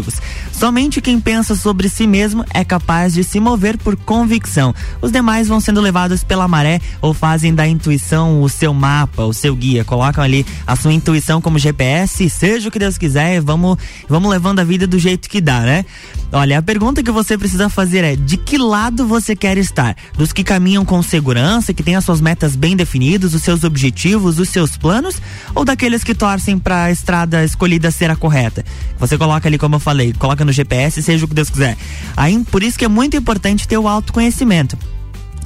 Somente 0.52 1.02
quem 1.02 1.20
pensa 1.20 1.56
sobre 1.56 1.90
si 1.90 2.06
mesmo 2.06 2.46
é 2.54 2.64
capaz 2.64 3.14
de 3.14 3.24
se 3.24 3.40
mover 3.40 3.78
por 3.78 3.96
convicção. 3.96 4.74
Os 5.02 5.12
demais 5.12 5.48
vão 5.48 5.60
sendo 5.60 5.82
levados 5.82 6.24
pela 6.24 6.48
maré 6.48 6.80
ou 7.02 7.14
fazem 7.14 7.54
da 7.54 7.68
intuição 7.68 8.42
o 8.42 8.50
seu 8.50 8.74
mapa, 8.74 9.24
o 9.24 9.34
seu 9.34 9.56
guia. 9.56 9.84
Colocam 9.84 10.24
ali 10.24 10.46
a 10.66 10.76
sua 10.76 10.94
intuição 10.94 11.42
como 11.42 11.60
GPS, 11.60 12.30
seja 12.30 12.70
o 12.70 12.72
que 12.72 12.80
Deus 12.80 12.98
quiser, 12.98 13.42
vamos 13.42 13.78
vamos 14.08 14.30
levando 14.30 14.60
a 14.60 14.64
vida 14.64 14.86
do 14.86 15.00
jeito 15.00 15.30
que 15.30 15.42
dá, 15.42 15.62
né? 15.62 15.86
Olha, 16.32 16.60
a 16.60 16.62
pergunta 16.62 17.02
que 17.02 17.12
você 17.12 17.38
precisa 17.38 17.70
fazer 17.70 18.04
é: 18.04 18.16
de 18.16 18.38
que 18.38 18.58
lado 18.58 19.08
você 19.08 19.36
quer 19.36 19.58
estar? 19.58 19.96
Dos 20.16 20.32
que 20.32 20.44
caminham 20.44 20.86
com 20.86 21.02
segurança, 21.02 21.74
que 21.74 21.82
têm 21.82 21.96
as 21.96 22.06
suas 22.06 22.22
metas 22.22 22.56
bem 22.56 22.76
definidas, 22.76 23.34
os 23.34 23.42
seus 23.42 23.64
objetivos, 23.64 24.38
os 24.38 24.50
seus 24.50 24.78
planos, 24.78 25.20
ou 25.56 25.66
daqueles 25.66 26.04
que 26.04 26.14
torcem 26.14 26.60
para 26.60 26.84
a 26.84 26.92
estrada 26.92 27.44
escolhida 27.44 27.90
ser 27.90 28.12
a 28.12 28.16
correta? 28.16 28.64
Você 29.00 29.18
coloca 29.18 29.48
ali, 29.48 29.58
como 29.58 29.76
eu 29.76 29.80
falei, 29.90 30.14
coloca 30.14 30.46
no 30.46 30.52
GPS, 30.52 31.02
seja 31.02 31.26
o 31.26 31.28
que 31.28 31.34
Deus 31.34 31.50
quiser. 31.50 31.76
Aí, 32.16 32.44
por 32.52 32.62
isso 32.62 32.78
que 32.78 32.86
é 32.86 32.88
muito 32.88 33.18
importante 33.18 33.68
ter 33.68 33.78
o 33.78 33.88
autoconhecimento 33.88 34.78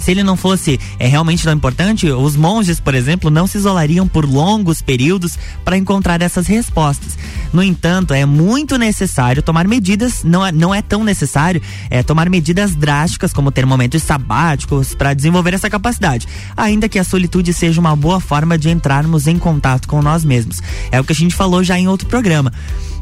se 0.03 0.11
ele 0.11 0.21
não 0.21 0.35
fosse 0.35 0.77
é, 0.99 1.07
realmente 1.07 1.43
tão 1.43 1.53
importante, 1.53 2.09
os 2.09 2.35
monges, 2.35 2.77
por 2.77 2.93
exemplo, 2.93 3.29
não 3.29 3.47
se 3.47 3.57
isolariam 3.57 4.05
por 4.05 4.25
longos 4.25 4.81
períodos 4.81 5.39
para 5.63 5.77
encontrar 5.77 6.21
essas 6.21 6.45
respostas. 6.45 7.17
No 7.53 7.63
entanto, 7.63 8.13
é 8.13 8.25
muito 8.25 8.77
necessário 8.77 9.41
tomar 9.41 9.65
medidas, 9.65 10.21
não 10.21 10.45
é, 10.45 10.51
não 10.51 10.75
é 10.75 10.81
tão 10.81 11.05
necessário 11.05 11.61
é, 11.89 12.03
tomar 12.03 12.29
medidas 12.29 12.75
drásticas 12.75 13.31
como 13.31 13.49
ter 13.49 13.65
momentos 13.65 14.03
sabáticos 14.03 14.93
para 14.93 15.13
desenvolver 15.13 15.53
essa 15.53 15.69
capacidade, 15.69 16.27
ainda 16.57 16.89
que 16.89 16.99
a 16.99 17.03
solitude 17.05 17.53
seja 17.53 17.79
uma 17.79 17.95
boa 17.95 18.19
forma 18.19 18.57
de 18.57 18.69
entrarmos 18.69 19.25
em 19.25 19.39
contato 19.39 19.87
com 19.87 20.01
nós 20.01 20.25
mesmos. 20.25 20.61
É 20.91 20.99
o 20.99 21.03
que 21.05 21.13
a 21.13 21.15
gente 21.15 21.33
falou 21.33 21.63
já 21.63 21.79
em 21.79 21.87
outro 21.87 22.09
programa. 22.09 22.51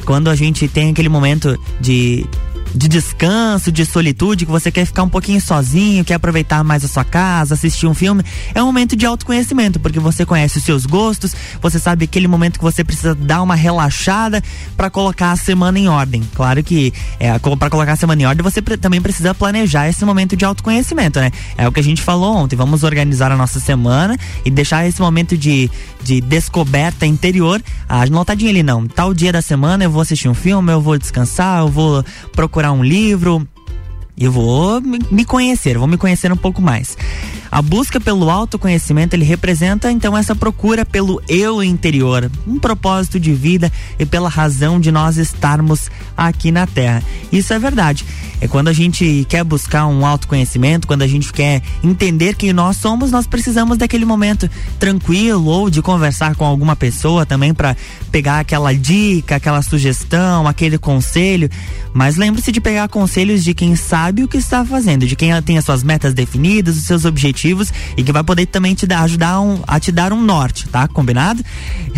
Quando 0.06 0.30
a 0.30 0.36
gente 0.36 0.68
tem 0.68 0.92
aquele 0.92 1.10
momento 1.10 1.60
de 1.80 2.28
de 2.74 2.88
descanso, 2.88 3.72
de 3.72 3.86
solitude, 3.86 4.46
que 4.46 4.52
você 4.52 4.72
quer 4.72 4.86
ficar 4.86 5.04
um 5.04 5.10
pouquinho 5.10 5.42
sozinho, 5.42 6.04
quer 6.06 6.16
aproveitar 6.16 6.64
mais 6.64 6.84
a 6.84 6.88
sua 6.88 7.04
casa, 7.04 7.54
assistir 7.54 7.88
um 7.88 7.94
filme, 7.94 8.24
é 8.54 8.62
um 8.62 8.66
momento 8.66 8.96
de 8.96 9.06
autoconhecimento, 9.06 9.80
porque 9.80 10.00
você 10.00 10.26
conhece 10.26 10.58
os 10.58 10.64
seus 10.64 10.86
gostos, 10.86 11.36
você 11.62 11.80
sabe 11.80 12.06
aquele 12.06 12.28
momento 12.28 12.58
que 12.58 12.64
você 12.64 12.84
precisa 12.84 13.14
dar 13.14 13.42
uma 13.42 13.56
relaxada 13.56 14.42
para 14.78 14.90
colocar 14.90 15.32
a 15.32 15.36
semana 15.36 15.78
em 15.78 15.88
ordem. 15.88 16.24
Claro 16.36 16.64
que 16.64 16.94
é, 17.20 17.38
para 17.40 17.70
colocar 17.70 17.94
a 17.94 17.96
semana 17.96 18.22
em 18.22 18.26
ordem, 18.26 18.44
você 18.44 18.62
também 18.62 19.02
precisa 19.02 19.34
planejar 19.34 19.90
esse 19.90 20.04
momento 20.06 20.36
de 20.36 20.46
autoconhecimento, 20.46 21.20
né? 21.20 21.32
É 21.58 21.68
o 21.68 21.72
que 21.72 21.80
a 21.80 21.84
gente 21.84 22.02
falou 22.02 22.36
ontem, 22.36 22.56
vamos 22.56 22.84
organizar 22.84 23.32
a 23.32 23.38
nossa 23.38 23.60
semana 23.60 24.18
e 24.46 24.50
deixar 24.50 24.88
esse 24.88 25.02
momento 25.02 25.38
de, 25.38 25.70
de 26.04 26.22
descoberta 26.22 27.06
interior 27.06 27.62
anotadinho 27.88 28.50
ali, 28.50 28.64
não. 28.64 28.88
Tal 28.88 29.14
dia 29.14 29.32
da 29.32 29.42
semana 29.42 29.84
eu 29.84 29.92
vou 29.92 30.02
assistir 30.02 30.30
um 30.30 30.34
filme, 30.34 30.72
eu 30.72 30.82
vou 30.82 30.98
descansar, 30.98 31.60
eu 31.60 31.68
vou 31.68 32.04
procurar 32.34 32.61
procurar 32.62 32.74
um 32.74 32.84
livro, 32.84 33.48
eu 34.16 34.32
vou 34.32 34.80
me 34.82 35.26
conhecer, 35.26 35.80
vou 35.80 35.88
me 35.88 35.98
conhecer 35.98 36.32
um 36.32 36.38
pouco 36.38 36.62
mais. 36.62 36.96
A 37.52 37.62
busca 37.62 38.00
pelo 38.00 38.30
autoconhecimento, 38.30 39.16
ele 39.16 39.26
representa 39.26 39.92
então 39.92 40.16
essa 40.16 40.36
procura 40.36 40.86
pelo 40.86 41.22
eu 41.28 41.62
interior, 41.64 42.32
um 42.48 42.60
propósito 42.60 43.20
de 43.20 43.34
vida 43.34 43.72
e 44.00 44.06
pela 44.06 44.30
razão 44.30 44.80
de 44.80 44.92
nós 44.92 45.18
estarmos 45.18 45.90
aqui 46.16 46.52
na 46.52 46.68
Terra. 46.68 47.04
Isso 47.32 47.52
é 47.52 47.60
verdade. 47.60 48.06
É 48.40 48.48
quando 48.48 48.70
a 48.70 48.74
gente 48.74 49.26
quer 49.28 49.44
buscar 49.44 49.86
um 49.86 50.06
autoconhecimento, 50.06 50.88
quando 50.88 51.02
a 51.02 51.08
gente 51.08 51.34
quer 51.34 51.62
entender 51.84 52.36
quem 52.36 52.54
nós 52.54 52.78
somos, 52.78 53.12
nós 53.12 53.28
precisamos 53.28 53.78
daquele 53.78 54.06
momento 54.06 54.50
tranquilo 54.80 55.46
ou 55.46 55.70
de 55.70 55.82
conversar 55.82 56.36
com 56.36 56.46
alguma 56.46 56.76
pessoa 56.76 57.26
também 57.26 57.54
para 57.54 57.76
pegar 58.12 58.40
aquela 58.40 58.74
dica, 58.74 59.36
aquela 59.36 59.62
sugestão, 59.62 60.48
aquele 60.48 60.78
conselho. 60.78 61.50
Mas 61.94 62.16
lembre-se 62.16 62.52
de 62.52 62.62
pegar 62.62 62.88
conselhos 62.88 63.44
de 63.44 63.54
quem 63.54 63.76
sabe 63.76 64.24
o 64.24 64.28
que 64.28 64.38
está 64.38 64.64
fazendo, 64.64 65.06
de 65.06 65.16
quem 65.16 65.30
tem 65.42 65.58
as 65.58 65.66
suas 65.66 65.84
metas 65.84 66.14
definidas, 66.14 66.78
os 66.78 66.84
seus 66.84 67.06
objetivos 67.06 67.72
e 67.98 68.04
que 68.04 68.12
vai 68.12 68.24
poder 68.24 68.46
também 68.46 68.74
te 68.74 68.88
dar, 68.88 69.02
ajudar 69.02 69.40
um, 69.42 69.62
a 69.68 69.80
te 69.80 69.92
dar 69.92 70.14
um 70.14 70.22
norte, 70.22 70.68
tá? 70.70 70.88
Combinado? 70.88 71.44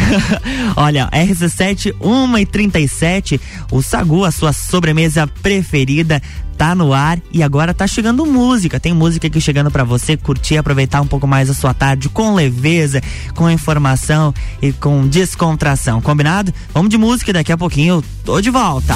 Olha, 0.75 1.09
RC7 1.11 1.95
1 1.99 2.37
e 2.37 2.45
37, 2.45 3.41
o 3.71 3.81
Sagu, 3.81 4.25
a 4.25 4.31
sua 4.31 4.53
sobremesa 4.53 5.27
preferida, 5.27 6.21
tá 6.57 6.73
no 6.73 6.93
ar 6.93 7.19
e 7.31 7.43
agora 7.43 7.73
tá 7.73 7.85
chegando 7.85 8.25
música. 8.25 8.79
Tem 8.79 8.93
música 8.93 9.27
aqui 9.27 9.41
chegando 9.41 9.69
para 9.69 9.83
você 9.83 10.15
curtir, 10.15 10.57
aproveitar 10.57 11.01
um 11.01 11.07
pouco 11.07 11.27
mais 11.27 11.49
a 11.49 11.53
sua 11.53 11.73
tarde 11.73 12.09
com 12.09 12.33
leveza, 12.33 13.01
com 13.35 13.49
informação 13.49 14.33
e 14.61 14.71
com 14.71 15.07
descontração. 15.07 16.01
Combinado? 16.01 16.53
Vamos 16.73 16.89
de 16.89 16.97
música 16.97 17.31
e 17.31 17.33
daqui 17.33 17.51
a 17.51 17.57
pouquinho 17.57 17.95
eu 17.95 18.03
tô 18.23 18.39
de 18.39 18.49
volta. 18.49 18.95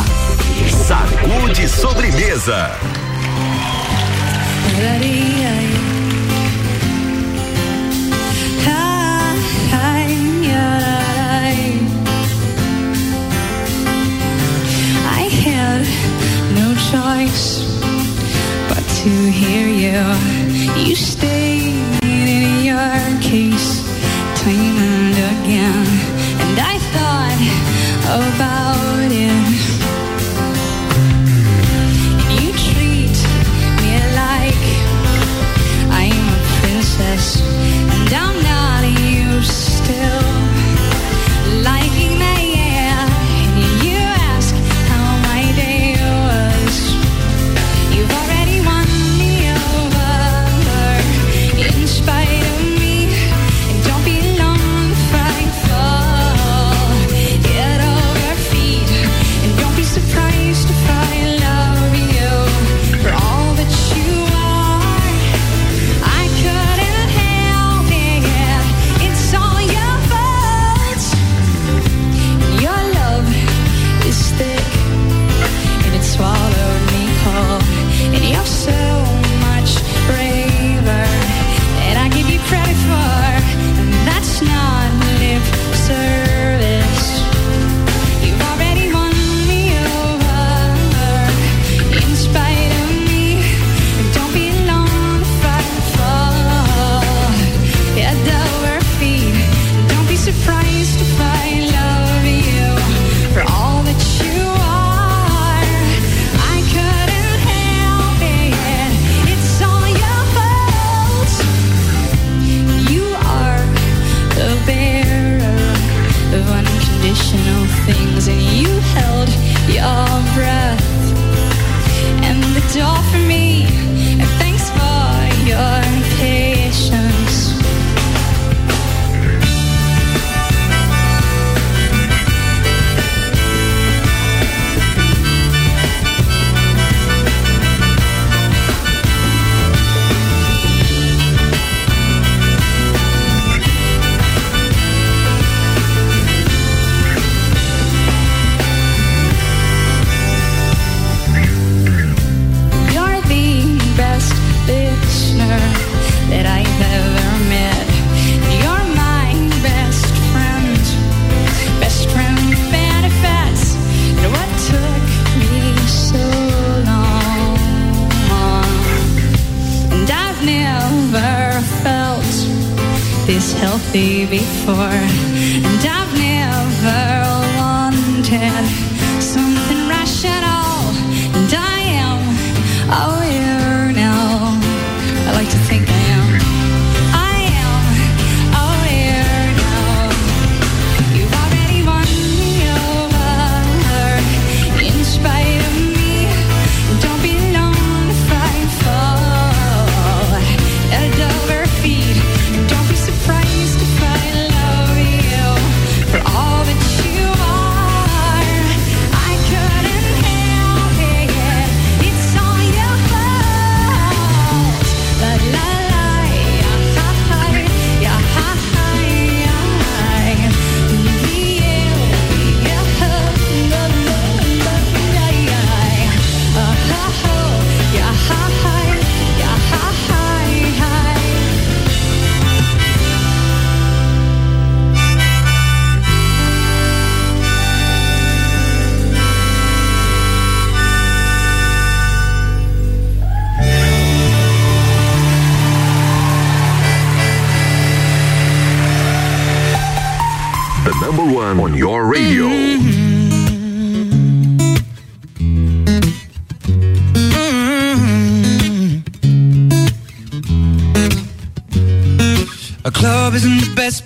Sagu 0.87 1.53
de 1.53 1.67
sobremesa. 1.67 2.71
choice 4.77 5.26
hear 19.47 19.67
you. 19.67 20.87
You 20.87 20.95
stayed 20.95 22.03
in 22.03 22.65
your 22.65 22.99
case 23.21 23.81
time 24.41 24.77
and 24.91 25.15
again, 25.33 25.87
and 26.43 26.59
I 26.59 26.75
thought 26.93 27.41
about 28.17 28.56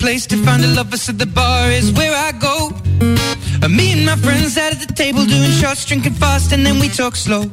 place 0.02 0.26
to 0.26 0.36
find 0.38 0.64
a 0.64 0.68
lover, 0.68 0.98
so 0.98 1.12
the 1.12 1.28
bar 1.28 1.70
is 1.70 1.92
where 1.94 2.12
I 2.12 2.32
go. 2.32 2.56
Me 3.70 3.94
and 3.94 4.04
my 4.04 4.16
friends 4.16 4.54
sat 4.56 4.74
at 4.74 4.80
the 4.86 4.92
table 4.94 5.24
doing 5.26 5.52
shots, 5.52 5.86
drinking 5.86 6.16
fast, 6.16 6.52
and 6.52 6.66
then 6.66 6.80
we 6.80 6.90
talk 6.90 7.16
slow. 7.16 7.44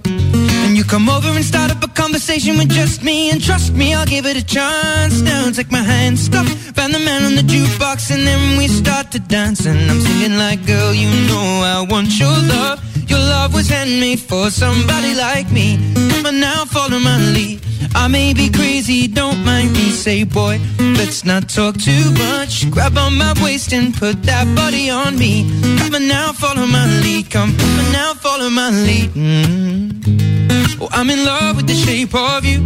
And 0.65 0.75
you 0.75 0.83
come 0.83 1.11
over 1.11 1.29
and 1.29 1.45
start 1.45 1.71
up 1.71 1.85
a 1.85 1.89
conversation 1.89 2.57
with 2.57 2.71
just 2.71 3.05
me, 3.05 3.31
and 3.31 3.39
trust 3.45 3.75
me, 3.75 3.93
I'll 3.95 4.07
give 4.07 4.25
it 4.25 4.37
a 4.37 4.45
chance. 4.45 5.21
Now 5.21 5.51
take 5.51 5.71
my 5.71 5.85
hand, 5.93 6.19
stop, 6.19 6.47
find 6.77 6.95
the 6.95 7.01
man 7.01 7.23
on 7.29 7.35
the 7.35 7.43
jukebox, 7.43 8.11
and 8.15 8.27
then 8.27 8.57
we 8.57 8.67
start 8.67 9.13
to 9.13 9.21
dance. 9.21 9.67
And 9.67 9.79
I'm 9.91 10.01
singing 10.01 10.39
like, 10.39 10.65
girl, 10.67 10.95
you 10.95 11.11
know 11.29 11.47
I 11.75 11.87
want 11.93 12.19
your 12.19 12.37
love. 12.55 12.81
Your 13.11 13.21
love 13.21 13.53
was 13.53 13.69
handmade 13.69 14.21
for 14.21 14.51
somebody 14.51 15.15
like 15.15 15.51
me. 15.53 15.79
But 16.23 16.33
now 16.33 16.65
follow 16.65 16.99
my 16.99 17.19
lead. 17.35 17.61
I 17.95 18.09
may 18.09 18.35
be 18.35 18.51
crazy, 18.51 19.09
don't 19.09 19.45
mind 19.45 19.73
me. 19.73 19.91
Say, 19.91 20.25
boy, 20.25 20.61
let's 20.79 21.25
not 21.25 21.49
talk 21.49 21.77
too 21.77 22.11
much. 22.13 22.71
Grab 22.71 22.97
on 22.97 23.17
my 23.17 23.35
waist 23.43 23.73
and 23.73 23.95
put 23.95 24.23
that 24.25 24.47
body 24.55 24.91
on 24.91 25.19
me. 25.19 25.45
Come 25.79 25.95
on 25.95 26.09
now, 26.09 26.33
follow 26.33 26.67
my 26.67 26.87
lead. 27.03 27.31
Come 27.31 27.51
on 27.51 27.93
now, 27.93 28.15
follow 28.15 28.51
my 28.51 28.71
lead. 28.71 29.11
Mm. 29.11 30.81
Oh, 30.81 30.89
I'm 30.93 31.11
in 31.11 31.25
love 31.25 31.57
with 31.57 31.67
the 31.67 31.75
shape 31.75 32.15
of 32.15 32.45
you. 32.45 32.61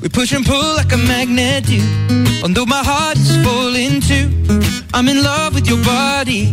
We 0.00 0.08
push 0.08 0.32
and 0.32 0.44
pull 0.44 0.74
like 0.76 0.92
a 0.92 0.96
magnet 0.96 1.64
do. 1.66 1.80
Although 2.42 2.66
my 2.66 2.82
heart 2.82 3.16
is 3.16 3.36
falling 3.44 4.00
too. 4.00 4.26
I'm 4.92 5.08
in 5.08 5.22
love 5.22 5.54
with 5.54 5.68
your 5.68 5.82
body. 5.84 6.52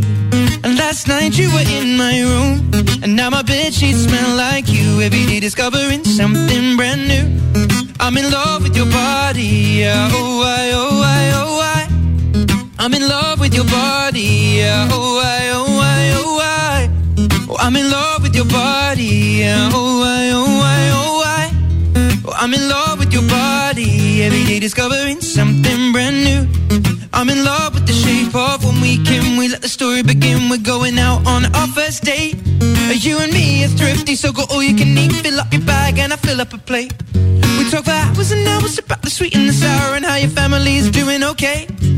And 0.63 0.77
last 0.77 1.07
night 1.07 1.37
you 1.37 1.49
were 1.51 1.67
in 1.67 1.97
my 1.97 2.21
room. 2.21 2.71
And 3.01 3.15
now 3.15 3.29
my 3.29 3.41
bed 3.41 3.73
sheets 3.73 4.03
smell 4.03 4.35
like 4.35 4.69
you. 4.69 5.01
Every 5.01 5.25
day 5.25 5.39
discovering 5.39 6.03
something 6.03 6.77
brand 6.77 7.07
new. 7.07 7.88
I'm 7.99 8.17
in 8.17 8.31
love 8.31 8.63
with 8.63 8.75
your 8.75 8.85
body. 8.87 9.43
Yeah. 9.81 10.09
Oh, 10.11 10.41
I, 10.43 10.71
oh, 10.73 11.01
I, 11.03 11.31
oh, 11.35 11.59
I. 11.61 12.73
I'm 12.79 12.93
in 12.93 13.07
love 13.07 13.39
with 13.39 13.53
your 13.53 13.65
body. 13.65 14.57
Yeah. 14.59 14.87
Oh, 14.91 15.21
I, 15.23 15.49
oh, 15.53 15.79
I, 15.81 16.13
oh, 16.15 16.39
I. 16.41 16.89
Oh, 17.49 17.57
I'm 17.59 17.75
in 17.75 17.89
love 17.91 18.23
with 18.23 18.35
your 18.35 18.45
body. 18.45 19.39
Yeah. 19.41 19.69
Oh, 19.73 20.01
I, 20.03 20.31
oh, 20.33 20.61
I, 20.63 20.89
oh, 20.93 21.23
I. 21.25 22.21
Oh, 22.25 22.33
I'm 22.35 22.53
in 22.53 22.67
love 22.69 22.99
with 22.99 23.11
your 23.13 23.27
body. 23.27 24.23
Every 24.23 24.43
day 24.45 24.59
discovering 24.59 25.21
something 25.21 25.91
brand 25.91 26.23
new. 26.23 26.47
I'm 27.13 27.29
in 27.29 27.43
love 27.43 27.73
with 27.73 27.85
the 27.85 27.93
shape 27.93 28.33
of 28.33 28.63
when 28.63 28.81
we 28.81 29.03
can. 29.03 29.37
We 29.37 29.49
let 29.49 29.61
the 29.61 29.69
story 29.69 30.03
begin. 30.03 30.49
We're 30.49 30.57
going 30.57 30.97
out 30.97 31.27
on 31.27 31.53
our 31.53 31.67
first 31.67 32.03
date. 32.03 32.37
You 32.61 33.17
and 33.19 33.31
me 33.31 33.63
are 33.63 33.69
thrifty, 33.69 34.15
so 34.15 34.31
go 34.33 34.43
all 34.49 34.61
you 34.61 34.75
can 34.75 34.97
eat. 34.97 35.13
Fill 35.13 35.39
up 35.39 35.51
your 35.53 35.61
bag 35.61 35.97
and 35.99 36.11
I 36.11 36.17
fill 36.17 36.41
up 36.41 36.53
a 36.53 36.57
plate. 36.57 36.93
We 37.13 37.69
talk 37.69 37.85
for 37.85 37.91
hours 37.91 38.31
and 38.31 38.45
hours 38.47 38.77
about 38.77 39.01
the 39.01 39.09
sweet 39.09 39.35
and 39.35 39.47
the 39.47 39.53
sour 39.53 39.95
and 39.95 40.05
how 40.05 40.15
your 40.15 40.29
family's 40.29 40.91
doing 40.91 41.23
okay. 41.23 41.67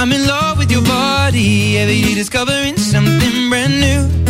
I'm 0.00 0.12
in 0.12 0.26
love 0.26 0.56
with 0.56 0.72
your 0.72 0.80
body. 0.80 1.76
Every 1.76 2.00
day 2.00 2.14
discovering 2.14 2.78
something 2.78 3.50
brand 3.50 3.80
new. 3.82 4.29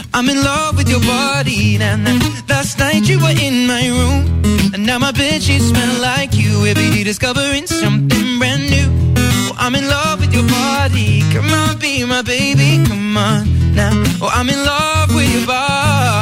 I'm 0.13 0.29
in 0.29 0.43
love 0.43 0.75
with 0.77 0.89
your 0.89 0.99
body. 1.01 1.77
Now, 1.77 1.95
now, 1.95 2.19
last 2.49 2.77
night 2.79 3.07
you 3.07 3.17
were 3.19 3.35
in 3.39 3.65
my 3.65 3.87
room. 3.87 4.41
And 4.73 4.85
now 4.85 4.99
my 4.99 5.11
bed 5.11 5.41
sheets 5.41 5.69
smell 5.69 6.01
like 6.01 6.33
you. 6.33 6.65
Every 6.65 6.89
day 6.89 7.03
discovering 7.03 7.65
something 7.65 8.37
brand 8.37 8.69
new. 8.69 8.87
Oh, 9.17 9.55
I'm 9.57 9.73
in 9.75 9.87
love 9.87 10.19
with 10.19 10.33
your 10.33 10.47
body. 10.47 11.21
Come 11.31 11.49
on, 11.49 11.77
be 11.79 12.03
my 12.05 12.21
baby. 12.21 12.83
Come 12.87 13.15
on 13.15 13.73
now. 13.73 13.91
Oh, 14.21 14.29
I'm 14.33 14.49
in 14.49 14.59
love 14.63 15.15
with 15.15 15.33
your 15.33 15.47
body. 15.47 16.20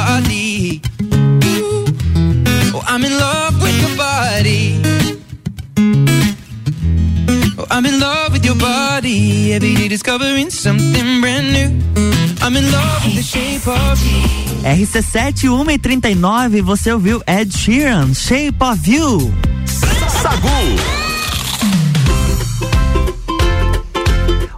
I'm 7.70 7.86
in 7.86 8.00
love 8.00 8.32
with 8.32 8.44
your 8.44 8.56
body. 8.56 9.52
Every 9.52 9.74
day 9.74 9.88
discovering 9.88 10.50
something 10.50 11.20
brand 11.20 11.52
new. 11.52 11.68
I'm 12.42 12.56
in 12.56 12.70
love 12.72 13.04
with 13.04 13.14
the 13.14 13.22
shape 13.22 13.66
of 13.68 14.04
you. 14.04 14.40
RC7 14.64 15.48
1 15.48 15.70
e 15.70 15.78
39, 15.78 16.60
você 16.62 16.92
ouviu 16.92 17.22
Ed 17.26 17.50
Sheeran, 17.56 18.12
Shape 18.12 18.62
of 18.62 18.90
You. 18.90 19.32
Sagu. 19.66 21.09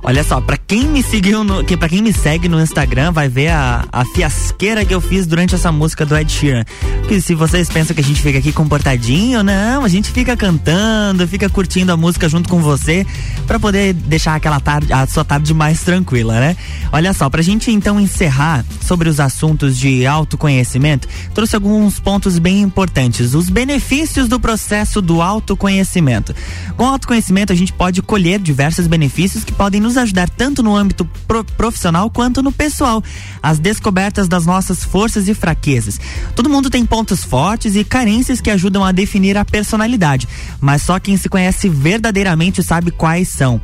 Olha 0.05 0.25
só, 0.25 0.41
pra 0.41 0.57
quem 0.57 0.89
me 0.89 1.01
seguiu 1.01 1.45
no, 1.45 1.63
que 1.63 1.77
para 1.77 1.89
quem 1.89 2.03
me 2.03 2.13
segue 2.13 2.49
no 2.49 2.61
Instagram 2.61 3.13
vai 3.13 3.29
ver 3.29 3.49
a, 3.49 3.85
a 3.93 4.05
fiasqueira 4.05 4.85
que 4.85 4.93
eu 4.93 5.01
fiz 5.01 5.29
durante 5.29 5.55
essa 5.55 5.71
música 5.71 6.05
do 6.05 6.17
Ed 6.17 6.31
Sheeran. 6.31 6.65
Porque 7.01 7.21
se 7.21 7.37
vocês 7.37 7.69
pensam 7.71 7.95
que 7.95 8.01
a 8.01 8.05
gente 8.05 8.21
fica 8.21 8.39
aqui 8.39 8.53
comportadinho, 8.53 9.45
não, 9.45 9.85
a 9.85 9.89
gente 9.89 10.11
fica 10.11 10.37
cantando, 10.37 11.27
fica 11.29 11.49
curtindo 11.49 11.93
a 11.93 11.97
música 11.97 12.29
junto 12.29 12.49
com 12.49 12.61
você 12.61 13.07
para 13.47 13.61
poder 13.61 13.93
deixar 13.93 14.35
aquela 14.35 14.59
tarde, 14.59 14.93
a 14.93 15.07
sua 15.07 15.25
tarde 15.25 15.55
mais 15.55 15.83
tranquila, 15.83 16.41
né? 16.41 16.57
Olha 16.91 17.13
só, 17.13 17.31
pra 17.31 17.41
gente 17.41 17.71
então 17.71 18.01
encerrar 18.01 18.65
sobre 18.81 19.09
os 19.09 19.21
assuntos 19.21 19.79
de 19.79 20.05
autoconhecimento, 20.05 21.07
trouxe 21.33 21.55
alguns 21.55 22.01
pontos 22.01 22.41
bem 22.41 22.61
importantes, 22.61 23.35
os 23.35 23.49
benefícios 23.49 24.27
do 24.27 24.41
processo 24.41 25.01
do 25.01 25.23
autoconhecimento. 25.23 26.35
Com 26.77 26.85
o 26.85 26.89
autoconhecimento 26.89 27.53
a 27.53 27.57
gente 27.57 27.73
pode 27.73 28.03
colher 28.03 28.41
diversos 28.41 28.89
benefícios 28.89 29.45
que 29.45 29.53
podem 29.53 29.81
nos 29.81 29.92
ajudar 29.97 30.29
tanto 30.29 30.63
no 30.63 30.77
âmbito 30.77 31.05
pro 31.27 31.45
profissional 31.45 32.11
quanto 32.11 32.43
no 32.43 32.53
pessoal. 32.53 33.03
As 33.43 33.59
descobertas 33.59 34.29
das 34.29 34.47
nossas 34.47 34.85
forças 34.85 35.29
e 35.29 35.35
fraquezas. 35.35 36.01
Todo 36.35 36.51
mundo 36.51 36.71
tem 36.71 36.85
pontos 36.85 37.25
fortes 37.25 37.77
e 37.77 37.85
carências 37.85 38.41
que 38.41 38.51
ajudam 38.51 38.85
a 38.85 38.93
definir 38.93 39.37
a 39.37 39.45
personalidade, 39.45 40.29
mas 40.61 40.83
só 40.83 40.99
quem 40.99 41.17
se 41.17 41.29
conhece 41.29 41.69
verdadeiramente 41.69 42.63
sabe 42.63 42.91
quais 42.91 43.29
são. 43.29 43.61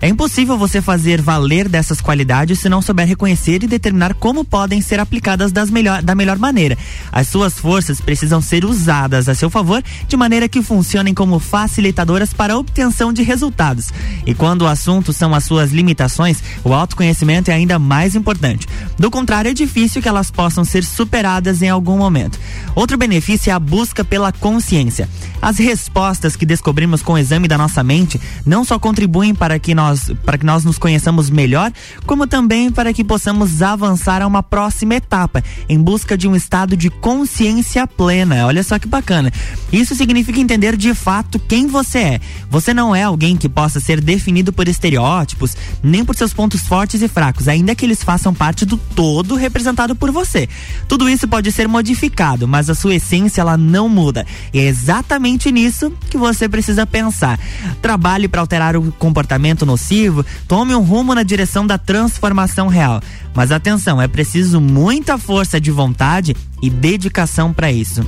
É 0.00 0.06
impossível 0.06 0.56
você 0.56 0.80
fazer 0.80 1.20
valer 1.20 1.68
dessas 1.68 2.00
qualidades 2.00 2.60
se 2.60 2.68
não 2.68 2.80
souber 2.80 3.04
reconhecer 3.04 3.64
e 3.64 3.66
determinar 3.66 4.14
como 4.14 4.44
podem 4.44 4.80
ser 4.80 5.00
aplicadas 5.00 5.50
das 5.50 5.70
melhor, 5.70 6.02
da 6.02 6.14
melhor 6.14 6.38
maneira. 6.38 6.78
As 7.10 7.26
suas 7.26 7.54
forças 7.54 8.00
precisam 8.00 8.40
ser 8.40 8.64
usadas 8.64 9.28
a 9.28 9.34
seu 9.34 9.50
favor 9.50 9.82
de 10.06 10.16
maneira 10.16 10.48
que 10.48 10.62
funcionem 10.62 11.12
como 11.12 11.40
facilitadoras 11.40 12.32
para 12.32 12.54
a 12.54 12.58
obtenção 12.58 13.12
de 13.12 13.24
resultados. 13.24 13.92
E 14.24 14.34
quando 14.34 14.62
o 14.62 14.68
assunto 14.68 15.12
são 15.12 15.34
as 15.34 15.42
suas 15.42 15.72
limitações, 15.72 16.40
o 16.62 16.72
autoconhecimento 16.72 17.50
é 17.50 17.54
ainda 17.54 17.76
mais 17.76 18.14
importante. 18.14 18.68
Do 18.96 19.10
contrário, 19.10 19.50
é 19.50 19.54
difícil 19.54 20.00
que 20.00 20.08
elas 20.08 20.30
possam 20.30 20.64
ser 20.64 20.84
superadas 20.84 21.60
em 21.60 21.70
algum 21.70 21.98
momento. 21.98 22.38
Outro 22.72 22.96
benefício 22.96 23.50
é 23.50 23.52
a 23.52 23.58
busca 23.58 24.04
pela 24.04 24.30
consciência. 24.30 25.08
As 25.42 25.58
respostas 25.58 26.36
que 26.36 26.46
descobrimos 26.46 27.02
com 27.02 27.14
o 27.14 27.18
exame 27.18 27.48
da 27.48 27.58
nossa 27.58 27.82
mente 27.82 28.20
não 28.46 28.64
só 28.64 28.78
contribuem 28.78 29.34
para 29.34 29.58
que 29.58 29.74
nós 29.74 29.87
nós, 29.88 30.12
para 30.24 30.38
que 30.38 30.44
nós 30.44 30.64
nos 30.64 30.78
conheçamos 30.78 31.30
melhor, 31.30 31.72
como 32.06 32.26
também 32.26 32.70
para 32.70 32.92
que 32.92 33.02
possamos 33.02 33.62
avançar 33.62 34.22
a 34.22 34.26
uma 34.26 34.42
próxima 34.42 34.94
etapa, 34.94 35.42
em 35.68 35.80
busca 35.80 36.16
de 36.16 36.28
um 36.28 36.36
estado 36.36 36.76
de 36.76 36.90
consciência 36.90 37.86
plena. 37.86 38.46
Olha 38.46 38.62
só 38.62 38.78
que 38.78 38.86
bacana. 38.86 39.32
Isso 39.72 39.94
significa 39.94 40.40
entender 40.40 40.76
de 40.76 40.94
fato 40.94 41.38
quem 41.38 41.66
você 41.66 41.98
é. 41.98 42.20
Você 42.50 42.74
não 42.74 42.94
é 42.94 43.02
alguém 43.02 43.36
que 43.36 43.48
possa 43.48 43.80
ser 43.80 44.00
definido 44.00 44.52
por 44.52 44.68
estereótipos, 44.68 45.56
nem 45.82 46.04
por 46.04 46.14
seus 46.16 46.32
pontos 46.32 46.62
fortes 46.62 47.02
e 47.02 47.08
fracos, 47.08 47.48
ainda 47.48 47.74
que 47.74 47.84
eles 47.84 48.02
façam 48.02 48.34
parte 48.34 48.64
do 48.64 48.76
todo 48.76 49.34
representado 49.34 49.96
por 49.96 50.10
você. 50.10 50.48
Tudo 50.86 51.08
isso 51.08 51.26
pode 51.26 51.50
ser 51.52 51.68
modificado, 51.68 52.46
mas 52.46 52.68
a 52.68 52.74
sua 52.74 52.96
essência 52.96 53.40
ela 53.40 53.56
não 53.56 53.88
muda. 53.88 54.26
E 54.52 54.58
é 54.58 54.64
exatamente 54.64 55.50
nisso 55.50 55.92
que 56.10 56.18
você 56.18 56.48
precisa 56.48 56.86
pensar. 56.86 57.38
Trabalhe 57.80 58.28
para 58.28 58.40
alterar 58.40 58.76
o 58.76 58.92
comportamento 58.92 59.64
no 59.64 59.77
tome 60.46 60.74
um 60.74 60.82
rumo 60.82 61.14
na 61.14 61.22
direção 61.22 61.66
da 61.66 61.78
transformação 61.78 62.68
real. 62.68 63.00
Mas 63.34 63.52
atenção, 63.52 64.02
é 64.02 64.08
preciso 64.08 64.60
muita 64.60 65.16
força 65.16 65.60
de 65.60 65.70
vontade 65.70 66.34
e 66.62 66.68
dedicação 66.68 67.52
para 67.52 67.70
isso. 67.70 68.06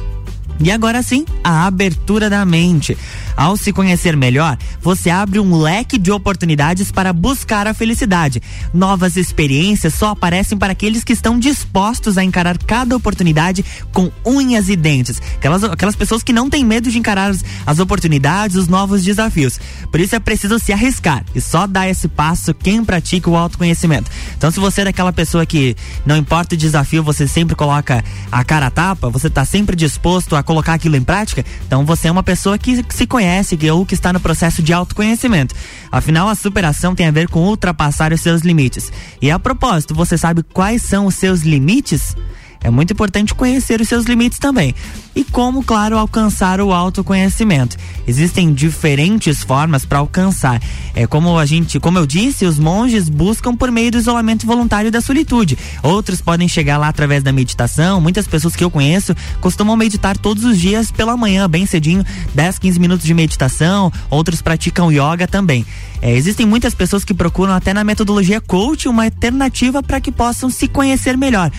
E 0.62 0.70
agora 0.70 1.02
sim, 1.02 1.24
a 1.42 1.66
abertura 1.66 2.28
da 2.28 2.44
mente. 2.44 2.96
Ao 3.34 3.56
se 3.56 3.72
conhecer 3.72 4.14
melhor, 4.14 4.58
você 4.82 5.08
abre 5.08 5.40
um 5.40 5.56
leque 5.56 5.96
de 5.96 6.12
oportunidades 6.12 6.92
para 6.92 7.10
buscar 7.12 7.66
a 7.66 7.72
felicidade. 7.72 8.42
Novas 8.74 9.16
experiências 9.16 9.94
só 9.94 10.10
aparecem 10.10 10.58
para 10.58 10.72
aqueles 10.72 11.02
que 11.02 11.14
estão 11.14 11.38
dispostos 11.38 12.18
a 12.18 12.24
encarar 12.24 12.58
cada 12.58 12.94
oportunidade 12.94 13.64
com 13.94 14.12
unhas 14.26 14.68
e 14.68 14.76
dentes. 14.76 15.22
Aquelas, 15.36 15.64
aquelas 15.64 15.96
pessoas 15.96 16.22
que 16.22 16.34
não 16.34 16.50
têm 16.50 16.62
medo 16.62 16.90
de 16.90 16.98
encarar 16.98 17.30
as, 17.30 17.42
as 17.64 17.78
oportunidades, 17.78 18.56
os 18.56 18.68
novos 18.68 19.02
desafios. 19.02 19.58
Por 19.90 19.98
isso 19.98 20.14
é 20.14 20.20
preciso 20.20 20.58
se 20.58 20.74
arriscar 20.74 21.24
e 21.34 21.40
só 21.40 21.66
dar 21.66 21.88
esse 21.88 22.08
passo 22.08 22.52
quem 22.52 22.84
pratica 22.84 23.30
o 23.30 23.36
autoconhecimento. 23.36 24.10
Então, 24.36 24.50
se 24.50 24.60
você 24.60 24.82
é 24.82 24.84
daquela 24.84 25.14
pessoa 25.14 25.46
que 25.46 25.74
não 26.04 26.16
importa 26.18 26.54
o 26.54 26.58
desafio, 26.58 27.02
você 27.02 27.26
sempre 27.26 27.56
coloca 27.56 28.04
a 28.30 28.44
cara 28.44 28.66
a 28.66 28.70
tapa, 28.70 29.08
você 29.08 29.28
está 29.28 29.46
sempre 29.46 29.74
disposto 29.74 30.36
a 30.36 30.42
colocar 30.50 30.74
aquilo 30.74 30.96
em 30.96 31.04
prática, 31.04 31.44
então 31.64 31.86
você 31.86 32.08
é 32.08 32.10
uma 32.10 32.24
pessoa 32.24 32.58
que, 32.58 32.84
se 32.88 33.06
conhece 33.06 33.56
que, 33.56 33.70
ou 33.70 33.86
que 33.86 33.94
está 33.94 34.12
no 34.12 34.18
processo 34.18 34.60
de 34.60 34.72
autoconhecimento. 34.72 35.54
Afinal, 35.92 36.28
a 36.28 36.34
superação 36.34 36.92
tem 36.92 37.06
a 37.06 37.12
ver 37.12 37.28
com 37.28 37.46
ultrapassar 37.46 38.12
os 38.12 38.20
seus 38.20 38.42
limites. 38.42 38.92
E 39.22 39.30
a 39.30 39.38
propósito, 39.38 39.94
você 39.94 40.18
sabe 40.18 40.42
quais 40.42 40.82
são 40.82 41.06
os 41.06 41.14
seus 41.14 41.42
limites? 41.42 42.16
É 42.62 42.68
muito 42.68 42.92
importante 42.92 43.34
conhecer 43.34 43.80
os 43.80 43.88
seus 43.88 44.04
limites 44.04 44.38
também. 44.38 44.74
E 45.16 45.24
como, 45.24 45.64
claro, 45.64 45.96
alcançar 45.96 46.60
o 46.60 46.72
autoconhecimento. 46.72 47.76
Existem 48.06 48.52
diferentes 48.52 49.42
formas 49.42 49.84
para 49.84 49.98
alcançar. 49.98 50.60
É 50.94 51.06
como 51.06 51.38
a 51.38 51.46
gente, 51.46 51.80
como 51.80 51.98
eu 51.98 52.06
disse, 52.06 52.44
os 52.44 52.58
monges 52.58 53.08
buscam 53.08 53.56
por 53.56 53.70
meio 53.70 53.90
do 53.90 53.98
isolamento 53.98 54.46
voluntário 54.46 54.90
da 54.90 55.00
solitude. 55.00 55.58
Outros 55.82 56.20
podem 56.20 56.46
chegar 56.46 56.76
lá 56.76 56.88
através 56.88 57.22
da 57.22 57.32
meditação. 57.32 58.00
Muitas 58.00 58.26
pessoas 58.26 58.54
que 58.54 58.62
eu 58.62 58.70
conheço 58.70 59.14
costumam 59.40 59.76
meditar 59.76 60.16
todos 60.16 60.44
os 60.44 60.58
dias 60.58 60.90
pela 60.90 61.16
manhã, 61.16 61.48
bem 61.48 61.64
cedinho, 61.66 62.04
10, 62.34 62.58
15 62.58 62.78
minutos 62.78 63.06
de 63.06 63.14
meditação. 63.14 63.90
Outros 64.10 64.42
praticam 64.42 64.92
yoga 64.92 65.26
também. 65.26 65.64
É, 66.02 66.14
existem 66.14 66.46
muitas 66.46 66.74
pessoas 66.74 67.04
que 67.04 67.12
procuram 67.12 67.52
até 67.52 67.74
na 67.74 67.84
metodologia 67.84 68.40
coach 68.40 68.88
uma 68.88 69.04
alternativa 69.04 69.82
para 69.82 70.00
que 70.00 70.12
possam 70.12 70.48
se 70.50 70.68
conhecer 70.68 71.16
melhor. 71.16 71.50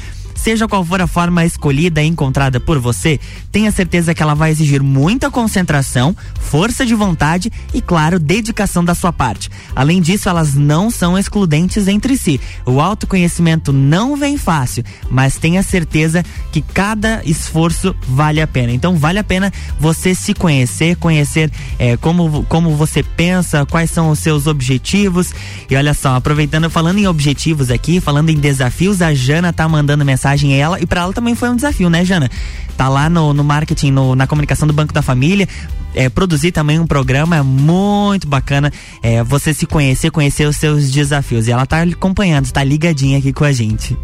Seja 0.41 0.67
qual 0.67 0.83
for 0.83 0.99
a 0.99 1.05
forma 1.05 1.45
escolhida 1.45 2.01
e 2.01 2.07
encontrada 2.07 2.59
por 2.59 2.79
você, 2.79 3.19
tenha 3.51 3.71
certeza 3.71 4.11
que 4.11 4.23
ela 4.23 4.33
vai 4.33 4.49
exigir 4.49 4.81
muita 4.81 5.29
concentração, 5.29 6.17
força 6.39 6.83
de 6.83 6.95
vontade 6.95 7.51
e, 7.71 7.79
claro, 7.79 8.17
dedicação 8.17 8.83
da 8.83 8.95
sua 8.95 9.13
parte. 9.13 9.51
Além 9.75 10.01
disso, 10.01 10.27
elas 10.27 10.55
não 10.55 10.89
são 10.89 11.15
excludentes 11.15 11.87
entre 11.87 12.17
si. 12.17 12.41
O 12.65 12.81
autoconhecimento 12.81 13.71
não 13.71 14.15
vem 14.15 14.35
fácil, 14.35 14.83
mas 15.11 15.37
tenha 15.37 15.61
certeza 15.61 16.25
que 16.51 16.63
cada 16.63 17.21
esforço 17.23 17.95
vale 18.07 18.41
a 18.41 18.47
pena. 18.47 18.71
Então, 18.71 18.97
vale 18.97 19.19
a 19.19 19.23
pena 19.23 19.53
você 19.79 20.15
se 20.15 20.33
conhecer, 20.33 20.95
conhecer 20.95 21.51
é, 21.77 21.95
como, 21.97 22.43
como 22.45 22.75
você 22.75 23.03
pensa, 23.03 23.63
quais 23.67 23.91
são 23.91 24.09
os 24.09 24.17
seus 24.17 24.47
objetivos. 24.47 25.35
E 25.69 25.75
olha 25.75 25.93
só, 25.93 26.15
aproveitando, 26.15 26.67
falando 26.67 26.97
em 26.97 27.05
objetivos 27.05 27.69
aqui, 27.69 27.99
falando 28.01 28.31
em 28.31 28.37
desafios, 28.37 29.03
a 29.03 29.13
Jana 29.13 29.53
tá 29.53 29.69
mandando 29.69 30.03
mensagem 30.03 30.30
ela 30.53 30.79
e 30.79 30.85
para 30.85 31.01
ela 31.01 31.13
também 31.13 31.35
foi 31.35 31.49
um 31.49 31.55
desafio, 31.55 31.89
né, 31.89 32.03
Jana? 32.03 32.29
Tá 32.77 32.89
lá 32.89 33.09
no, 33.09 33.33
no 33.33 33.43
marketing, 33.43 33.91
no, 33.91 34.15
na 34.15 34.25
comunicação 34.25 34.67
do 34.67 34.73
Banco 34.73 34.93
da 34.93 35.01
Família, 35.01 35.47
é, 35.93 36.09
produzir 36.09 36.51
também 36.51 36.79
um 36.79 36.87
programa 36.87 37.43
muito 37.43 38.27
bacana, 38.27 38.71
é, 39.03 39.23
você 39.23 39.53
se 39.53 39.65
conhecer, 39.65 40.09
conhecer 40.11 40.47
os 40.47 40.55
seus 40.55 40.91
desafios. 40.91 41.47
E 41.47 41.51
ela 41.51 41.65
tá 41.65 41.81
acompanhando, 41.83 42.45
está 42.45 42.63
ligadinha 42.63 43.17
aqui 43.17 43.33
com 43.33 43.43
a 43.43 43.51
gente. 43.51 43.97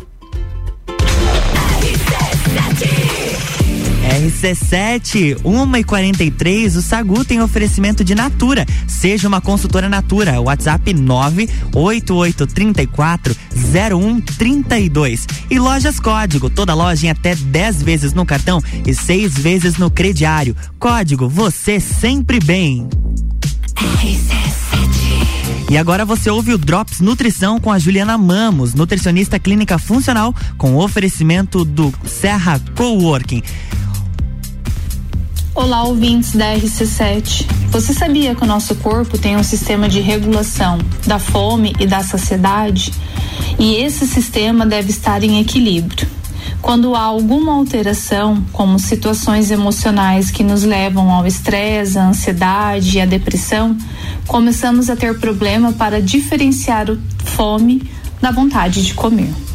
RC7, 4.28 5.40
1 5.44 5.78
e 5.78 5.84
43 5.84 6.76
o 6.76 6.82
Sagu 6.82 7.24
tem 7.24 7.42
oferecimento 7.42 8.04
de 8.04 8.14
Natura. 8.14 8.66
Seja 8.86 9.26
uma 9.28 9.40
consultora 9.40 9.88
Natura. 9.88 10.42
WhatsApp 10.42 10.94
98834 10.94 13.34
0132. 13.56 15.28
E 15.50 15.58
Lojas 15.58 15.98
Código, 16.00 16.50
toda 16.50 16.74
loja 16.74 17.08
em 17.08 17.10
até 17.10 17.36
10 17.36 17.84
vezes 17.84 18.14
no 18.14 18.26
cartão 18.26 18.62
e 18.86 18.94
6 18.94 19.38
vezes 19.38 19.78
no 19.78 19.90
crediário. 19.90 20.56
Código, 20.78 21.30
você 21.30 21.80
sempre 21.80 22.40
bem. 22.40 22.88
E 25.70 25.78
agora 25.78 26.06
você 26.06 26.30
ouve 26.30 26.54
o 26.54 26.58
Drops 26.58 27.02
Nutrição 27.02 27.60
com 27.60 27.70
a 27.72 27.78
Juliana 27.78 28.18
Mamos, 28.18 28.74
nutricionista 28.74 29.38
clínica 29.38 29.78
funcional, 29.78 30.34
com 30.58 30.78
oferecimento 30.78 31.66
do 31.66 31.94
Serra 32.06 32.60
Coworking. 32.76 33.44
Olá, 35.58 35.86
ouvintes 35.86 36.34
da 36.34 36.54
RC7. 36.54 37.48
Você 37.72 37.92
sabia 37.92 38.36
que 38.36 38.44
o 38.44 38.46
nosso 38.46 38.76
corpo 38.76 39.18
tem 39.18 39.36
um 39.36 39.42
sistema 39.42 39.90
de 39.90 40.00
regulação 40.00 40.78
da 41.08 41.18
fome 41.18 41.76
e 41.80 41.88
da 41.88 42.04
saciedade? 42.04 42.94
E 43.58 43.74
esse 43.78 44.06
sistema 44.06 44.68
deve 44.68 44.92
estar 44.92 45.24
em 45.24 45.42
equilíbrio. 45.42 46.08
Quando 46.62 46.94
há 46.94 47.02
alguma 47.02 47.54
alteração, 47.54 48.46
como 48.54 48.78
situações 48.78 49.50
emocionais 49.50 50.30
que 50.30 50.44
nos 50.44 50.62
levam 50.62 51.10
ao 51.12 51.26
estresse, 51.26 51.98
à 51.98 52.08
ansiedade 52.08 52.96
e 52.96 53.02
à 53.02 53.08
depressão, 53.08 53.76
começamos 54.28 54.92
a 54.92 54.96
ter 54.96 55.20
problema 55.20 55.74
para 55.74 56.00
diferenciar 56.00 56.88
o 56.88 57.00
fome 57.26 57.82
da 58.22 58.30
vontade 58.30 58.86
de 58.86 58.94
comer. 58.94 59.47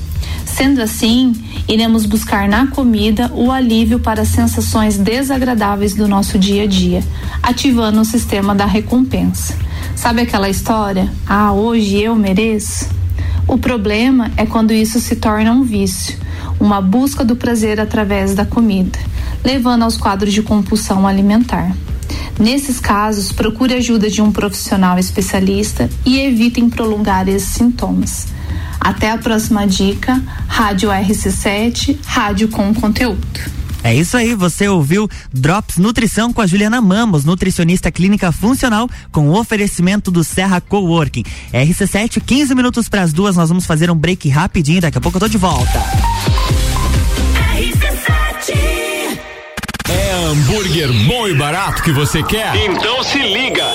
Sendo 0.55 0.82
assim, 0.82 1.32
iremos 1.66 2.05
buscar 2.05 2.46
na 2.46 2.66
comida 2.66 3.30
o 3.34 3.50
alívio 3.50 3.98
para 3.98 4.24
sensações 4.24 4.98
desagradáveis 4.98 5.94
do 5.94 6.07
nosso 6.07 6.38
dia 6.38 6.64
a 6.64 6.66
dia, 6.66 7.03
ativando 7.42 8.00
o 8.00 8.05
sistema 8.05 8.55
da 8.55 8.66
recompensa. 8.66 9.57
Sabe 9.96 10.20
aquela 10.20 10.50
história? 10.50 11.11
Ah, 11.26 11.53
hoje 11.53 12.03
eu 12.03 12.14
mereço? 12.14 12.86
O 13.48 13.57
problema 13.57 14.30
é 14.36 14.44
quando 14.44 14.72
isso 14.72 15.00
se 15.00 15.16
torna 15.16 15.53
um 15.53 15.62
vício, 15.62 16.18
uma 16.61 16.82
busca 16.82 17.24
do 17.24 17.34
prazer 17.34 17.80
através 17.80 18.34
da 18.34 18.44
comida, 18.44 18.98
levando 19.42 19.84
aos 19.84 19.96
quadros 19.96 20.34
de 20.34 20.42
compulsão 20.42 21.07
alimentar. 21.07 21.74
Nesses 22.38 22.78
casos, 22.78 23.32
procure 23.32 23.74
ajuda 23.74 24.11
de 24.11 24.20
um 24.20 24.30
profissional 24.30 24.98
especialista 24.98 25.88
e 26.05 26.20
evitem 26.20 26.68
prolongar 26.68 27.26
esses 27.26 27.55
sintomas. 27.55 28.26
Até 28.82 29.12
a 29.12 29.18
próxima 29.18 29.66
dica. 29.66 30.20
Rádio 30.48 30.90
RC7, 30.90 31.98
rádio 32.04 32.48
com 32.48 32.74
conteúdo. 32.74 33.22
É 33.84 33.94
isso 33.94 34.16
aí, 34.16 34.34
você 34.34 34.68
ouviu 34.68 35.08
Drops 35.32 35.76
Nutrição 35.76 36.32
com 36.32 36.40
a 36.40 36.46
Juliana 36.46 36.80
Mamos, 36.80 37.24
nutricionista 37.24 37.90
clínica 37.90 38.30
funcional, 38.30 38.88
com 39.10 39.28
o 39.28 39.38
oferecimento 39.38 40.08
do 40.10 40.22
Serra 40.22 40.60
Coworking. 40.60 41.24
RC7, 41.52 42.22
15 42.24 42.54
minutos 42.54 42.88
para 42.88 43.02
as 43.02 43.12
duas, 43.12 43.36
nós 43.36 43.48
vamos 43.48 43.66
fazer 43.66 43.90
um 43.90 43.96
break 43.96 44.28
rapidinho, 44.28 44.80
daqui 44.80 44.98
a 44.98 45.00
pouco 45.00 45.16
eu 45.16 45.20
tô 45.20 45.28
de 45.28 45.38
volta. 45.38 45.82
É 49.88 50.12
hambúrguer 50.26 50.92
bom 51.06 51.26
e 51.26 51.34
barato 51.34 51.82
que 51.82 51.90
você 51.90 52.22
quer? 52.22 52.54
Então 52.56 53.02
se 53.02 53.18
liga! 53.18 53.66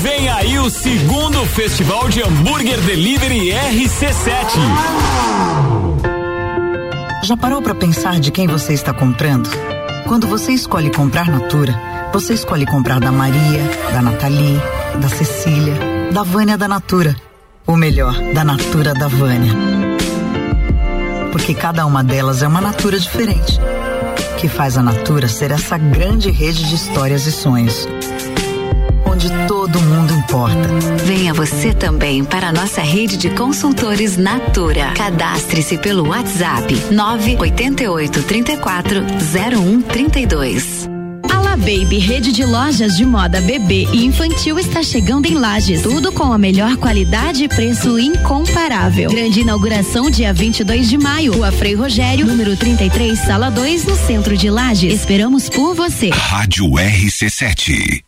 Vem 0.00 0.28
aí 0.28 0.56
o 0.60 0.70
segundo 0.70 1.44
Festival 1.46 2.08
de 2.08 2.22
Hambúrguer 2.22 2.80
Delivery 2.82 3.50
RC7. 3.50 4.54
Já 7.24 7.36
parou 7.36 7.60
para 7.60 7.74
pensar 7.74 8.20
de 8.20 8.30
quem 8.30 8.46
você 8.46 8.74
está 8.74 8.92
comprando? 8.92 9.50
Quando 10.06 10.28
você 10.28 10.52
escolhe 10.52 10.92
comprar 10.92 11.28
Natura, 11.28 11.74
você 12.12 12.34
escolhe 12.34 12.64
comprar 12.64 13.00
da 13.00 13.10
Maria, 13.10 13.64
da 13.92 14.00
Nathalie, 14.00 14.60
da 15.00 15.08
Cecília, 15.08 15.74
da 16.12 16.22
Vânia 16.22 16.56
da 16.56 16.68
Natura. 16.68 17.16
Ou 17.66 17.76
melhor, 17.76 18.14
da 18.32 18.44
Natura 18.44 18.94
da 18.94 19.08
Vânia. 19.08 19.52
Porque 21.32 21.54
cada 21.54 21.84
uma 21.84 22.04
delas 22.04 22.40
é 22.40 22.46
uma 22.46 22.60
Natura 22.60 23.00
diferente. 23.00 23.58
Que 24.38 24.46
faz 24.46 24.78
a 24.78 24.82
Natura 24.82 25.26
ser 25.26 25.50
essa 25.50 25.76
grande 25.76 26.30
rede 26.30 26.68
de 26.68 26.76
histórias 26.76 27.26
e 27.26 27.32
sonhos 27.32 27.88
onde 29.18 29.48
todo 29.48 29.80
mundo 29.80 30.14
importa. 30.14 30.68
Venha 31.04 31.34
você 31.34 31.74
também 31.74 32.24
para 32.24 32.50
a 32.50 32.52
nossa 32.52 32.80
rede 32.80 33.16
de 33.16 33.30
consultores 33.30 34.16
Natura. 34.16 34.92
Cadastre-se 34.94 35.76
pelo 35.78 36.08
WhatsApp 36.08 36.72
988 36.92 38.22
34 38.22 39.00
0132. 39.02 40.88
Baby, 41.58 41.98
rede 41.98 42.30
de 42.30 42.44
lojas 42.46 42.96
de 42.96 43.04
moda 43.04 43.40
bebê 43.40 43.88
e 43.92 44.06
infantil 44.06 44.60
está 44.60 44.80
chegando 44.80 45.26
em 45.26 45.34
Lages. 45.34 45.82
Tudo 45.82 46.12
com 46.12 46.32
a 46.32 46.38
melhor 46.38 46.76
qualidade 46.76 47.42
e 47.42 47.48
preço 47.48 47.98
incomparável. 47.98 49.10
Grande 49.10 49.40
inauguração 49.40 50.08
dia 50.08 50.32
22 50.32 50.88
de 50.88 50.96
maio. 50.96 51.34
Rua 51.34 51.50
Frei 51.50 51.74
Rogério, 51.74 52.24
número 52.24 52.56
33, 52.56 53.18
sala 53.18 53.50
2, 53.50 53.84
no 53.86 53.96
centro 53.96 54.36
de 54.36 54.48
Lages. 54.48 54.94
Esperamos 54.94 55.48
por 55.48 55.74
você. 55.74 56.10
Rádio 56.10 56.64
RC7 56.70 58.07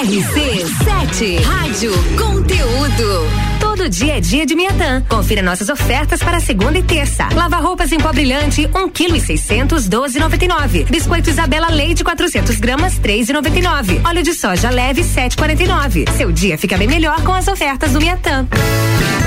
RC7 0.00 1.44
Rádio 1.44 1.92
Conteúdo. 2.16 3.28
Todo 3.60 3.88
dia 3.88 4.16
é 4.16 4.20
dia 4.20 4.44
de 4.44 4.56
Miatã. 4.56 5.00
Confira 5.08 5.42
nossas 5.42 5.68
ofertas 5.68 6.20
para 6.20 6.40
segunda 6.40 6.78
e 6.78 6.82
terça. 6.82 7.28
Lava 7.32 7.58
roupas 7.58 7.92
em 7.92 7.98
pó 7.98 8.12
brilhante, 8.12 8.68
um 8.74 8.88
quilo 8.88 9.14
e 9.14 9.20
seiscentos, 9.20 9.86
doze 9.86 10.18
noventa 10.18 10.44
e 10.44 10.48
nove. 10.48 10.84
Biscoito 10.90 11.30
Isabela 11.30 11.68
Leite, 11.70 12.02
400 12.02 12.58
gramas, 12.58 12.98
três 12.98 13.28
e 13.28 13.32
noventa 13.32 13.56
e 13.56 13.62
nove. 13.62 14.00
Óleo 14.04 14.24
de 14.24 14.34
soja 14.34 14.70
leve, 14.70 15.04
sete 15.04 15.36
quarenta 15.36 15.62
e 15.62 15.68
nove. 15.68 16.04
Seu 16.16 16.32
dia 16.32 16.58
fica 16.58 16.76
bem 16.76 16.88
melhor 16.88 17.22
com 17.22 17.32
as 17.32 17.46
ofertas 17.46 17.92
do 17.92 18.00
Miatã. 18.00 18.48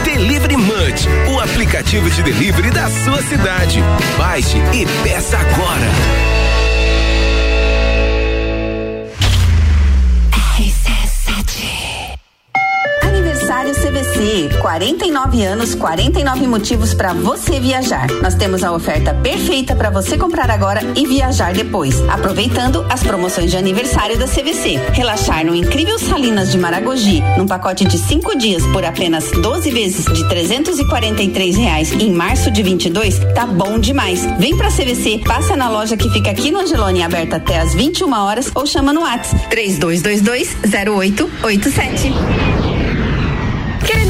Delivery 0.03 0.57
Munch, 0.57 1.07
o 1.34 1.39
aplicativo 1.39 2.09
de 2.09 2.22
delivery 2.22 2.72
da 2.72 2.89
sua 2.89 3.22
cidade. 3.22 3.82
Baixe 4.18 4.57
e 4.74 4.86
peça 5.03 5.38
agora. 5.38 6.35
49 14.66 15.43
anos, 15.43 15.76
49 15.76 16.47
motivos 16.47 16.95
para 16.95 17.13
você 17.13 17.59
viajar. 17.59 18.07
Nós 18.24 18.34
temos 18.34 18.63
a 18.63 18.72
oferta 18.72 19.13
perfeita 19.13 19.76
para 19.76 19.91
você 19.91 20.18
comprar 20.18 20.49
agora 20.49 20.82
e 20.95 21.05
viajar 21.05 21.53
depois, 21.53 22.01
aproveitando 22.09 22.84
as 22.89 23.03
promoções 23.03 23.51
de 23.51 23.57
aniversário 23.57 24.18
da 24.18 24.26
CVC. 24.26 24.80
Relaxar 24.91 25.45
no 25.45 25.53
incrível 25.53 25.99
Salinas 25.99 26.51
de 26.51 26.57
Maragogi, 26.57 27.22
num 27.38 27.45
pacote 27.45 27.86
de 27.86 27.99
cinco 27.99 28.36
dias 28.36 28.66
por 28.74 28.84
apenas 28.84 29.30
12 29.30 29.70
vezes 29.70 30.05
de 30.05 30.28
343 30.28 31.57
reais 31.57 31.91
em 31.91 32.11
março 32.11 32.49
de 32.49 32.63
22, 32.63 33.20
tá 33.36 33.45
bom 33.45 33.78
demais. 33.78 34.26
Vem 34.39 34.57
pra 34.57 34.72
CVC, 34.72 35.22
passa 35.28 35.55
na 35.55 35.70
loja 35.70 35.95
que 35.95 36.09
fica 36.09 36.32
aqui 36.32 36.49
no 36.49 36.61
Angelone, 36.61 37.03
aberta 37.03 37.36
até 37.36 37.59
às 37.59 37.76
21 37.76 38.11
horas 38.11 38.51
ou 38.55 38.66
chama 38.66 38.91
no 38.91 39.01
WhatsApp 39.01 39.47
3222 39.47 40.57
0887. 40.66 42.66
Querendo 43.86 44.05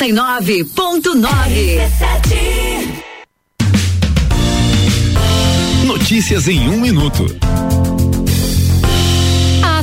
89.9. 0.00 1.78
Notícias 5.84 6.48
em 6.48 6.70
um 6.70 6.80
minuto. 6.80 7.26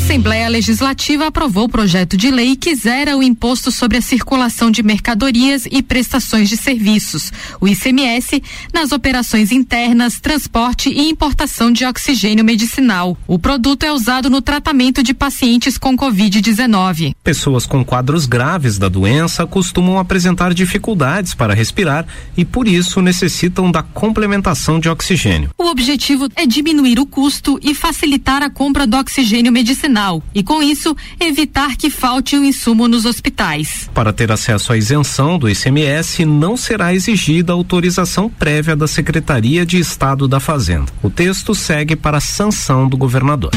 A 0.08 0.10
Assembleia 0.10 0.48
Legislativa 0.48 1.28
aprovou 1.28 1.66
o 1.66 1.70
projeto 1.70 2.16
de 2.16 2.32
lei 2.32 2.56
que 2.56 2.74
zera 2.74 3.18
o 3.18 3.22
imposto 3.22 3.70
sobre 3.74 3.98
a 3.98 4.02
circulação 4.02 4.72
de 4.72 4.82
mercadorias 4.82 5.68
e 5.70 5.84
prestações 5.84 6.48
de 6.48 6.56
serviços, 6.56 7.30
o 7.60 7.68
ICMS, 7.68 8.42
nas 8.74 8.94
operações 8.94 9.52
internas, 9.52 10.18
transporte 10.18 10.90
e 10.90 11.10
importação 11.10 11.74
de 11.74 11.86
oxigênio 11.86 12.46
medicinal. 12.46 13.18
O 13.28 13.38
produto 13.38 13.84
é 13.84 13.92
usado 13.92 14.30
no 14.30 14.42
tratamento 14.42 15.04
de 15.04 15.14
pacientes 15.14 15.78
com 15.78 15.96
Covid-19. 15.98 17.14
Pessoas 17.22 17.66
com 17.66 17.84
quadros 17.84 18.26
graves 18.26 18.78
da 18.78 18.88
doença 18.88 19.46
costumam 19.46 20.00
apresentar 20.00 20.54
dificuldades 20.54 21.36
para 21.36 21.54
respirar 21.54 22.08
e, 22.36 22.46
por 22.46 22.66
isso, 22.66 23.02
necessitam 23.02 23.70
da 23.70 23.84
complementação 23.84 24.80
de 24.80 24.88
oxigênio. 24.88 25.50
O 25.58 25.66
objetivo 25.66 26.30
é 26.34 26.46
diminuir 26.46 26.98
o 26.98 27.06
custo 27.06 27.60
e 27.62 27.76
facilitar 27.76 28.42
a 28.42 28.50
compra 28.50 28.88
do 28.88 28.96
oxigênio 28.96 29.52
medicinal 29.52 29.97
e, 30.34 30.44
com 30.44 30.62
isso, 30.62 30.96
evitar 31.20 31.76
que 31.76 31.90
falte 31.90 32.38
o 32.38 32.44
insumo 32.44 32.88
nos 32.88 33.06
hospitais. 33.06 33.90
Para 33.94 34.14
ter 34.14 34.32
acesso 34.32 34.72
à 34.72 34.78
isenção 34.78 35.40
do 35.40 35.50
ICMS, 35.50 36.26
não 36.26 36.56
será 36.56 36.94
exigida 36.94 37.54
autorização 37.54 38.30
prévia 38.30 38.76
da 38.76 38.88
Secretaria 38.88 39.66
de 39.66 39.80
Estado 39.80 40.28
da 40.28 40.40
Fazenda. 40.40 40.86
O 41.02 41.10
texto 41.10 41.56
segue 41.56 41.96
para 41.96 42.18
a 42.18 42.22
sanção 42.22 42.88
do 42.88 42.96
governador. 42.96 43.52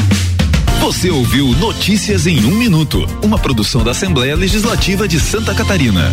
Você 0.79 1.11
ouviu 1.11 1.47
Notícias 1.57 2.25
em 2.25 2.43
um 2.43 2.55
Minuto, 2.55 3.07
uma 3.23 3.37
produção 3.37 3.83
da 3.83 3.91
Assembleia 3.91 4.35
Legislativa 4.35 5.07
de 5.07 5.19
Santa 5.19 5.53
Catarina. 5.53 6.11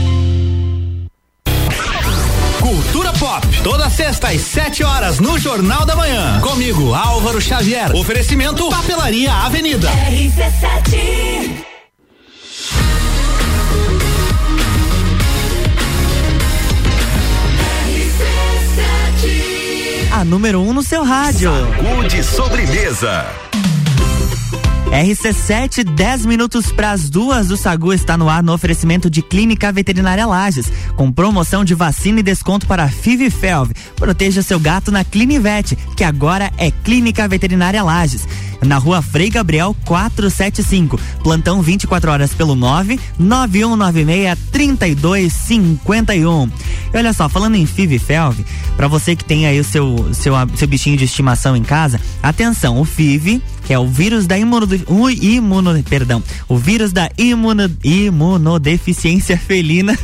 Cultura 2.98 3.12
Pop, 3.12 3.46
toda 3.62 3.88
sexta 3.88 4.30
às 4.30 4.40
7 4.40 4.82
horas 4.82 5.20
no 5.20 5.38
Jornal 5.38 5.86
da 5.86 5.94
Manhã. 5.94 6.40
Comigo, 6.40 6.92
Álvaro 6.92 7.40
Xavier. 7.40 7.94
Oferecimento 7.94 8.68
Papelaria 8.68 9.32
Avenida. 9.32 9.88
RC7. 9.88 11.64
A 20.10 20.24
número 20.24 20.60
1 20.60 20.68
um 20.68 20.72
no 20.72 20.82
seu 20.82 21.04
rádio. 21.04 21.52
Saúde 21.52 22.24
sobremesa. 22.24 23.47
RC7, 24.90 25.84
10 25.84 26.24
minutos 26.24 26.72
para 26.72 26.90
as 26.90 27.10
duas 27.10 27.48
do 27.48 27.56
Sagu 27.56 27.92
está 27.92 28.16
no 28.16 28.28
ar 28.28 28.42
no 28.42 28.54
oferecimento 28.54 29.10
de 29.10 29.20
Clínica 29.20 29.70
Veterinária 29.70 30.26
Lages, 30.26 30.72
com 30.96 31.12
promoção 31.12 31.62
de 31.62 31.74
vacina 31.74 32.20
e 32.20 32.22
desconto 32.22 32.66
para 32.66 32.88
FIV-FeLV. 32.88 33.74
Proteja 33.96 34.42
seu 34.42 34.58
gato 34.58 34.90
na 34.90 35.04
Clinivet, 35.04 35.76
que 35.94 36.02
agora 36.02 36.50
é 36.56 36.70
Clínica 36.70 37.28
Veterinária 37.28 37.82
Lages. 37.82 38.26
Na 38.62 38.78
rua 38.78 39.00
Frei 39.00 39.30
Gabriel 39.30 39.74
475. 39.84 40.98
Plantão 41.22 41.62
24 41.62 42.10
horas 42.10 42.34
pelo 42.34 42.54
9 42.54 42.98
9196 43.18 44.38
3251. 44.50 46.50
E 46.92 46.96
olha 46.96 47.12
só, 47.12 47.28
falando 47.28 47.56
em 47.56 47.66
FIV-FeLV, 47.66 48.44
para 48.76 48.88
você 48.88 49.14
que 49.14 49.24
tem 49.24 49.46
aí 49.46 49.60
o 49.60 49.64
seu, 49.64 50.08
seu, 50.12 50.34
seu 50.56 50.68
bichinho 50.68 50.96
de 50.96 51.04
estimação 51.04 51.56
em 51.56 51.62
casa, 51.62 52.00
atenção, 52.22 52.80
o 52.80 52.84
FIV 52.84 53.42
que 53.68 53.74
é 53.74 53.78
o 53.78 53.86
vírus 53.86 54.26
da 54.26 54.38
imuno, 54.38 54.66
imuno 55.10 55.82
perdão, 55.82 56.22
o 56.48 56.56
vírus 56.56 56.90
da 56.90 57.10
imuno, 57.18 57.70
imunodeficiência 57.84 59.36
felina 59.46 59.94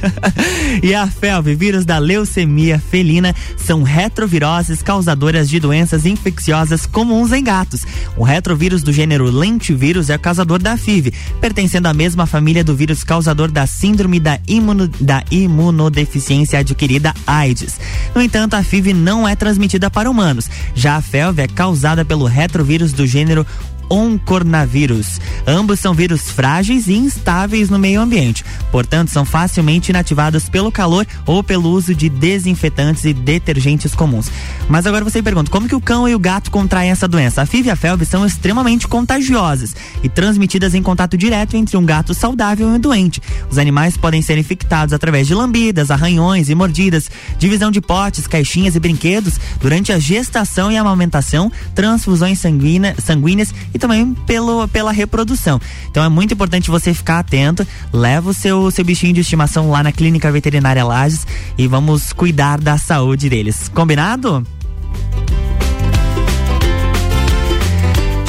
e 0.83 0.95
a 0.95 1.07
FeLV, 1.07 1.55
vírus 1.55 1.87
da 1.87 1.97
leucemia 1.97 2.79
felina, 2.79 3.35
são 3.57 3.83
retroviroses 3.83 4.83
causadoras 4.83 5.49
de 5.49 5.59
doenças 5.59 6.05
infecciosas 6.05 6.85
comuns 6.85 7.33
em 7.33 7.43
gatos. 7.43 7.87
O 8.19 8.23
retrovírus 8.45 8.83
do 8.83 8.93
gênero 8.93 9.31
lentivírus 9.31 10.11
é 10.11 10.17
o 10.17 10.19
causador 10.19 10.59
da 10.63 10.77
FIV, 10.77 11.15
pertencendo 11.41 11.87
à 11.87 11.95
mesma 11.95 12.27
família 12.27 12.63
do 12.63 12.77
vírus 12.77 13.03
causador 13.03 13.51
da 13.51 13.67
síndrome 13.67 14.21
da, 14.21 14.39
imuno, 14.47 14.87
da 15.01 15.25
imunodeficiência 15.31 16.59
adquirida 16.59 17.15
AIDS. 17.27 17.81
No 18.15 18.21
entanto, 18.21 18.53
a 18.53 18.63
FIV 18.63 18.93
não 18.93 19.27
é 19.27 19.35
transmitida 19.35 19.91
para 19.91 20.11
humanos. 20.11 20.51
Já 20.75 20.97
a 20.97 21.01
FeLV 21.01 21.41
é 21.41 21.49
causada 21.49 22.05
pelo 22.05 22.27
retrovírus 22.27 22.93
do 22.93 23.07
gênero 23.07 23.47
oncornavírus. 23.95 25.21
Ambos 25.47 25.79
são 25.79 25.95
vírus 25.95 26.31
frágeis 26.31 26.89
e 26.89 26.95
instáveis 26.95 27.71
no 27.71 27.79
meio 27.79 28.01
ambiente, 28.01 28.45
portanto, 28.73 29.11
são 29.11 29.25
facilmente 29.25 29.91
inativados 29.91 30.49
pelo 30.49 30.73
calor 30.73 31.07
ou 31.25 31.45
pelo 31.45 31.71
uso 31.71 31.95
de 31.95 32.09
desinfetantes 32.09 33.05
e 33.05 33.13
detergentes 33.13 33.95
comuns. 33.95 34.31
Mas 34.69 34.87
agora 34.87 35.05
você 35.05 35.23
pergunta, 35.23 35.51
como 35.51 35.69
que 35.69 35.75
o 35.75 35.81
cão 35.81 36.09
e 36.09 36.15
o 36.15 36.19
gato 36.19 36.51
contraem 36.51 36.91
essa 36.91 37.07
doença? 37.07 37.43
A 37.43 37.47
FIV 37.47 37.69
e 37.69 37.71
a 37.71 37.77
FeLV 37.77 38.05
são 38.05 38.27
extremamente 38.27 38.89
contagiosas 38.89 39.77
e 40.03 40.09
transmitidas 40.09 40.75
em 40.75 40.83
contato 40.83 41.17
direto 41.17 41.57
entre 41.57 41.77
um 41.77 41.85
gato 41.85 42.15
saudável 42.15 42.69
e 42.69 42.73
um 42.73 42.81
doente. 42.81 43.23
Os 43.51 43.59
animais 43.59 43.97
podem 43.97 44.23
ser 44.23 44.39
infectados 44.39 44.93
através 44.93 45.27
de 45.27 45.35
lambidas, 45.35 45.91
arranhões 45.91 46.49
e 46.49 46.55
mordidas, 46.55 47.11
divisão 47.39 47.71
de 47.71 47.81
potes, 47.81 48.27
caixinhas 48.27 48.75
e 48.75 48.81
brinquedos 48.81 49.39
durante 49.61 49.93
a 49.93 49.99
gestação 49.99 50.73
e 50.73 50.77
amamentação, 50.77 51.53
transfusões 51.75 52.41
sanguíneas 52.41 53.55
e 53.73 53.79
também 53.85 54.15
pelo, 54.27 54.67
pela 54.69 54.91
reprodução. 54.93 55.61
Então 55.91 56.03
é 56.03 56.09
muito 56.09 56.33
importante 56.33 56.71
você 56.71 56.95
ficar 56.95 57.19
atento, 57.19 57.67
leva 57.93 58.31
o 58.31 58.35
seu, 58.35 58.71
seu 58.71 58.83
bichinho 58.83 59.13
de 59.13 59.21
estimação 59.21 59.71
lá 59.71 59.83
na 59.83 59.93
clínica 59.93 60.33
veterinária 60.33 60.83
Lages 60.83 61.27
e 61.59 61.67
vamos 61.67 62.11
cuidar 62.15 62.59
da 62.59 62.79
saúde 62.79 63.29
deles. 63.29 63.69
Combinado? 63.69 64.43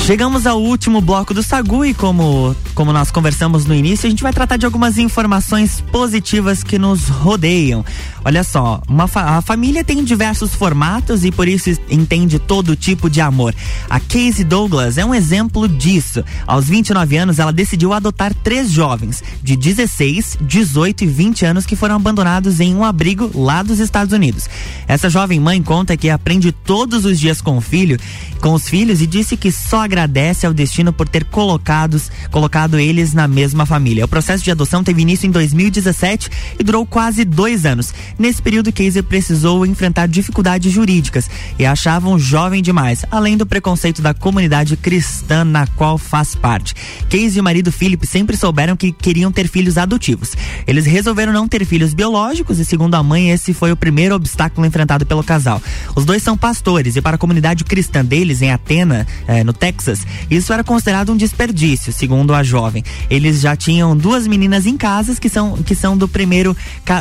Chegamos 0.06 0.46
ao 0.46 0.62
último 0.62 1.02
bloco 1.02 1.34
do 1.34 1.42
Sagu 1.42 1.84
e 1.84 1.92
como, 1.92 2.56
como 2.76 2.94
nós 2.94 3.10
conversamos 3.10 3.66
no 3.66 3.74
início, 3.74 4.06
a 4.06 4.10
gente 4.12 4.22
vai 4.22 4.32
tratar 4.32 4.56
de 4.56 4.64
algumas 4.64 5.00
informações 5.00 5.82
positivas 5.92 6.62
que 6.62 6.78
nos 6.78 7.08
rodeiam. 7.10 7.84
Olha 8.24 8.44
só, 8.44 8.84
uma 8.88 9.08
fa 9.08 9.38
a 9.38 9.42
família 9.42 9.84
tem 9.84 10.04
diversos 10.04 10.54
formatos 10.54 11.26
e 11.26 11.32
por 11.32 11.48
isso 11.48 11.72
entende 11.90 12.38
todo 12.38 12.76
tipo 12.76 13.10
de 13.10 13.20
amor. 13.20 13.56
A 13.90 14.00
Casey 14.00 14.44
Douglas 14.44 15.00
é 15.00 15.06
um 15.06 15.14
exemplo 15.14 15.68
disso. 15.68 16.24
Aos 16.46 16.66
29 16.66 17.18
anos, 17.18 17.40
ela 17.40 17.52
decidiu 17.52 17.92
adotar 17.92 18.32
três 18.32 18.72
jovens 18.72 19.24
de 19.42 19.56
16, 19.56 20.38
18 20.42 21.04
e 21.04 21.08
20 21.08 21.46
anos 21.48 21.66
que 21.66 21.76
foram 21.76 21.96
abandonados 21.96 22.60
em 22.60 22.76
um 22.76 22.84
abrigo 22.84 23.32
lá 23.34 23.64
dos 23.64 23.80
Estados 23.80 24.14
Unidos. 24.14 24.48
Essa 24.88 25.10
jovem 25.10 25.40
mãe 25.40 25.64
conta 25.64 25.98
que 25.98 26.12
aprende 26.12 26.52
todos 26.52 27.06
os 27.06 27.20
dias 27.20 27.42
com 27.42 27.58
o 27.58 27.62
filho, 27.62 28.00
com 28.40 28.54
os 28.54 28.70
filhos 28.70 29.02
e 29.02 29.08
disse 29.08 29.36
que 29.36 29.52
só 29.52 29.88
agradece 29.96 30.46
ao 30.46 30.54
destino 30.54 30.92
por 30.92 31.08
ter 31.08 31.24
colocados, 31.24 32.12
colocado 32.30 32.78
eles 32.78 33.14
na 33.14 33.30
mesma 33.30 33.66
família. 33.66 34.04
O 34.04 34.08
processo 34.08 34.44
de 34.44 34.52
adoção 34.52 34.84
teve 34.84 35.02
início 35.02 35.26
em 35.26 35.32
2017 35.32 36.30
e 36.60 36.64
durou 36.64 36.86
quase 36.86 37.24
dois 37.24 37.66
anos. 37.66 37.94
Nesse 38.20 38.42
período, 38.42 38.74
Kaiser 38.74 39.04
precisou 39.04 39.66
enfrentar 39.66 40.08
dificuldades 40.08 40.72
jurídicas 40.72 41.30
e 41.58 41.66
achavam 41.66 42.20
jovem 42.20 42.62
demais, 42.62 43.06
além 43.10 43.38
do 43.38 43.46
preconceito 43.46 44.02
da 44.02 44.14
comunidade 44.14 44.76
cristã 44.76 45.46
na 45.46 45.66
qual 45.66 45.98
faz 45.98 46.36
parte. 46.36 46.76
Casey 47.10 47.38
e 47.38 47.40
o 47.40 47.44
marido 47.44 47.72
Philip 47.72 48.06
sempre 48.06 48.36
souberam 48.36 48.76
que 48.76 48.92
queriam 48.92 49.32
ter 49.32 49.48
filhos 49.48 49.78
adotivos. 49.78 50.34
Eles 50.68 50.86
resolveram 50.86 51.32
não 51.32 51.48
ter 51.48 51.66
filhos 51.66 51.94
biológicos 51.94 52.60
e, 52.60 52.66
segundo 52.66 52.96
a 52.96 53.04
mãe, 53.04 53.32
esse 53.32 53.54
foi 53.54 53.72
o 53.72 53.78
primeiro 53.78 54.14
obstáculo 54.14 54.68
enfrentado 54.68 55.06
pelo 55.06 55.24
casal. 55.24 55.62
Os 55.96 56.04
dois 56.04 56.22
são 56.22 56.38
pastores 56.38 56.98
e, 56.98 57.02
para 57.02 57.16
a 57.16 57.20
comunidade 57.20 57.64
cristã 57.64 58.04
deles, 58.04 58.42
em 58.42 58.52
Atena, 58.52 59.08
eh, 59.28 59.44
no 59.44 59.54
Texas, 59.54 59.85
Isso 60.30 60.54
era 60.54 60.64
considerado 60.64 61.12
um 61.12 61.18
desperdício, 61.18 61.94
segundo 61.94 62.34
a 62.34 62.44
jovem. 62.44 62.84
Eles 63.10 63.42
já 63.42 63.56
tinham 63.56 63.96
duas 63.96 64.28
meninas 64.28 64.66
em 64.66 64.78
casa 64.78 65.16
que 65.20 65.30
são, 65.30 65.58
que 65.64 65.76
são 65.76 65.98
do 65.98 66.08
primeiro, 66.08 66.56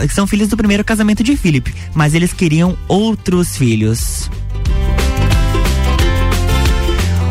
que 0.06 0.14
são 0.14 0.26
filhos 0.26 0.48
do 0.48 0.56
primeiro 0.56 0.84
casamento 0.84 1.22
de 1.22 1.36
Philip, 1.36 1.74
mas 1.94 2.14
eles 2.14 2.32
queriam 2.32 2.76
outros 2.88 3.56
filhos. 3.56 4.30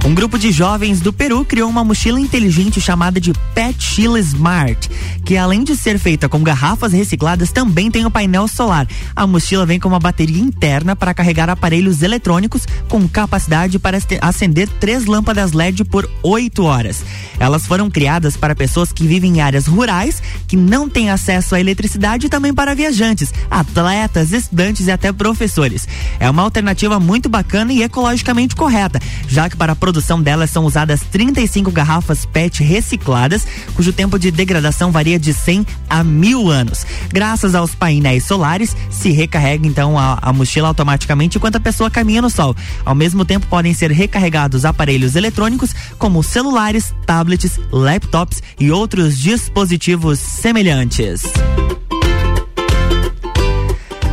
Um 0.06 0.14
grupo 0.14 0.38
de 0.38 0.52
jovens 0.52 1.00
do 1.00 1.14
Peru 1.14 1.46
criou 1.46 1.70
uma 1.70 1.82
mochila 1.82 2.20
inteligente 2.20 2.82
chamada 2.82 3.22
de 3.22 3.32
Pet 3.56 3.82
Chila 3.82 4.20
Smart, 4.20 4.90
que 5.24 5.38
além 5.38 5.64
de 5.64 5.78
ser 5.78 5.98
feita 5.98 6.28
com 6.28 6.44
garrafas 6.44 6.92
recicladas, 6.92 7.54
também 7.54 7.90
tem 7.90 8.04
o 8.04 8.10
um 8.10 8.12
painel 8.12 8.46
solar. 8.50 8.86
A 9.16 9.26
mochila 9.26 9.66
vem 9.66 9.80
com 9.80 9.88
uma 9.88 10.00
bateria 10.00 10.42
interna 10.42 10.94
para 10.94 11.14
carregar 11.14 11.50
aparelhos 11.50 12.02
eletrônicos 12.02 12.68
com 12.90 13.08
capacidade 13.08 13.80
para 13.80 13.98
acender 14.20 14.68
três 14.68 15.06
lâmpadas 15.06 15.54
LED 15.54 15.86
por 15.86 16.10
oito 16.22 16.66
horas. 16.66 17.02
Elas 17.40 17.66
foram 17.66 17.90
criadas 17.90 18.36
para 18.36 18.54
pessoas 18.54 18.92
que 18.92 19.08
vivem 19.08 19.38
em 19.38 19.42
áreas 19.42 19.68
rurais, 19.68 20.22
que 20.50 20.58
não 20.58 20.90
têm 20.90 21.12
acesso 21.12 21.56
à 21.56 21.62
eletricidade 21.62 22.26
e 22.26 22.30
também 22.30 22.54
para 22.54 22.76
viajantes, 22.76 23.34
atletas, 23.50 24.34
estudantes 24.34 24.88
e 24.88 24.92
até 24.92 25.14
professores. 25.14 25.88
É 26.20 26.30
uma 26.30 26.44
alternativa 26.44 27.00
muito 27.00 27.30
bacana 27.30 27.72
e 27.72 27.84
ecologicamente 27.84 28.54
correta, 28.54 29.00
já 29.30 29.50
que 29.50 29.56
para 29.56 29.72
a 29.72 29.76
produção 29.94 30.20
delas 30.20 30.50
são 30.50 30.66
usadas 30.66 31.02
35 31.02 31.70
garrafas 31.70 32.26
PET 32.26 32.64
recicladas, 32.64 33.46
cujo 33.76 33.94
tempo 33.94 34.18
de 34.18 34.32
degradação 34.32 34.92
varia 34.92 35.20
de 35.20 35.32
100 35.32 35.68
a 35.88 36.04
mil 36.04 36.50
anos. 36.50 36.84
Graças 37.10 37.54
aos 37.54 37.76
painéis 37.76 38.26
solares, 38.26 38.76
se 38.90 39.12
recarrega 39.12 39.68
então 39.68 40.00
a, 40.00 40.18
a 40.20 40.34
mochila 40.34 40.68
automaticamente 40.68 41.38
enquanto 41.38 41.58
a 41.58 41.60
pessoa 41.60 41.92
caminha 41.92 42.24
no 42.24 42.30
sol. 42.32 42.56
Ao 42.84 42.96
mesmo 42.96 43.24
tempo, 43.24 43.46
podem 43.46 43.72
ser 43.72 43.92
recarregados 43.92 44.66
aparelhos 44.66 45.16
eletrônicos 45.16 45.76
como 46.00 46.24
celulares, 46.24 46.92
tablets, 47.06 47.60
laptops 47.72 48.42
e 48.60 48.72
outros 48.72 49.20
dispositivos 49.20 50.18
semelhantes. 50.18 51.22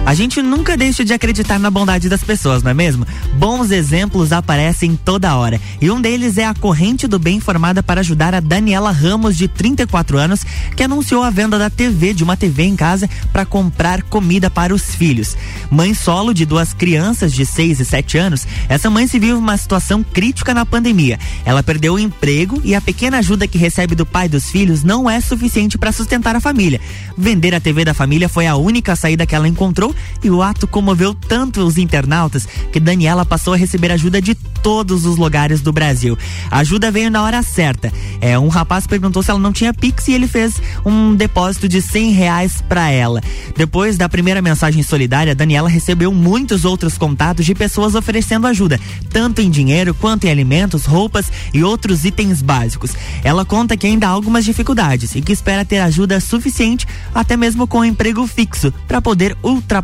A 0.06 0.14
gente 0.14 0.42
nunca 0.42 0.76
deixa 0.76 1.04
de 1.04 1.12
acreditar 1.12 1.58
na 1.58 1.70
bondade 1.70 2.08
das 2.08 2.24
pessoas, 2.24 2.62
não 2.62 2.70
é 2.70 2.74
mesmo? 2.74 3.06
Bons 3.34 3.70
exemplos 3.70 4.32
aparecem 4.32 4.96
toda 4.96 5.36
hora. 5.36 5.60
E 5.80 5.90
um 5.90 6.00
deles 6.00 6.36
é 6.36 6.44
a 6.44 6.54
Corrente 6.54 7.06
do 7.06 7.18
Bem 7.18 7.38
formada 7.38 7.82
para 7.82 8.00
ajudar 8.00 8.34
a 8.34 8.40
Daniela 8.40 8.90
Ramos, 8.90 9.36
de 9.36 9.46
34 9.46 10.18
anos, 10.18 10.44
que 10.74 10.82
anunciou 10.82 11.22
a 11.22 11.30
venda 11.30 11.58
da 11.58 11.70
TV, 11.70 12.12
de 12.12 12.24
uma 12.24 12.36
TV 12.36 12.64
em 12.64 12.74
casa, 12.74 13.08
para 13.32 13.44
comprar 13.44 14.02
comida 14.02 14.50
para 14.50 14.74
os 14.74 14.94
filhos. 14.94 15.36
Mãe 15.70 15.94
solo 15.94 16.34
de 16.34 16.44
duas 16.44 16.72
crianças 16.72 17.32
de 17.32 17.46
6 17.46 17.78
e 17.78 17.84
7 17.84 18.18
anos, 18.18 18.46
essa 18.68 18.90
mãe 18.90 19.06
se 19.06 19.18
viu 19.18 19.38
uma 19.38 19.56
situação 19.56 20.02
crítica 20.02 20.52
na 20.52 20.66
pandemia. 20.66 21.20
Ela 21.44 21.62
perdeu 21.62 21.94
o 21.94 21.98
emprego 21.98 22.60
e 22.64 22.74
a 22.74 22.80
pequena 22.80 23.18
ajuda 23.18 23.46
que 23.46 23.58
recebe 23.58 23.94
do 23.94 24.06
pai 24.06 24.28
dos 24.28 24.50
filhos 24.50 24.82
não 24.82 25.08
é 25.08 25.20
suficiente 25.20 25.78
para 25.78 25.92
sustentar 25.92 26.34
a 26.34 26.40
família. 26.40 26.80
Vender 27.16 27.54
a 27.54 27.60
TV 27.60 27.84
da 27.84 27.94
família 27.94 28.28
foi 28.28 28.46
a 28.46 28.56
única 28.56 28.96
saída 28.96 29.26
que 29.26 29.34
ela 29.34 29.46
encontrou 29.46 29.94
e 30.22 30.30
o 30.30 30.42
ato 30.42 30.66
comoveu 30.66 31.14
tanto 31.14 31.60
os 31.64 31.78
internautas 31.78 32.46
que 32.72 32.80
Daniela 32.80 33.24
passou 33.24 33.54
a 33.54 33.56
receber 33.56 33.90
ajuda 33.90 34.20
de 34.20 34.34
todos 34.34 35.04
os 35.04 35.16
lugares 35.16 35.60
do 35.60 35.72
Brasil. 35.72 36.16
A 36.50 36.58
ajuda 36.58 36.90
veio 36.90 37.10
na 37.10 37.22
hora 37.22 37.42
certa. 37.42 37.92
É, 38.20 38.38
um 38.38 38.48
rapaz 38.48 38.86
perguntou 38.86 39.22
se 39.22 39.30
ela 39.30 39.40
não 39.40 39.52
tinha 39.52 39.72
Pix 39.74 40.08
e 40.08 40.12
ele 40.12 40.28
fez 40.28 40.60
um 40.84 41.14
depósito 41.14 41.68
de 41.68 41.80
cem 41.80 42.12
reais 42.12 42.62
para 42.68 42.90
ela. 42.90 43.20
Depois 43.56 43.96
da 43.96 44.08
primeira 44.08 44.42
mensagem 44.42 44.82
solidária, 44.82 45.34
Daniela 45.34 45.68
recebeu 45.68 46.12
muitos 46.12 46.64
outros 46.64 46.96
contatos 46.98 47.46
de 47.46 47.54
pessoas 47.54 47.94
oferecendo 47.94 48.46
ajuda, 48.46 48.78
tanto 49.10 49.40
em 49.40 49.50
dinheiro 49.50 49.94
quanto 49.94 50.24
em 50.24 50.30
alimentos, 50.30 50.84
roupas 50.84 51.32
e 51.52 51.64
outros 51.64 52.04
itens 52.04 52.42
básicos. 52.42 52.92
Ela 53.24 53.44
conta 53.44 53.76
que 53.76 53.86
ainda 53.86 54.06
há 54.06 54.10
algumas 54.10 54.44
dificuldades 54.44 55.14
e 55.14 55.22
que 55.22 55.32
espera 55.32 55.64
ter 55.64 55.78
ajuda 55.78 56.20
suficiente, 56.20 56.86
até 57.14 57.36
mesmo 57.36 57.66
com 57.66 57.78
um 57.80 57.84
emprego 57.84 58.26
fixo, 58.26 58.72
para 58.86 59.00
poder 59.00 59.36
ultrapassar 59.42 59.79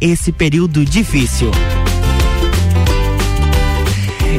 esse 0.00 0.32
período 0.32 0.84
difícil. 0.84 1.50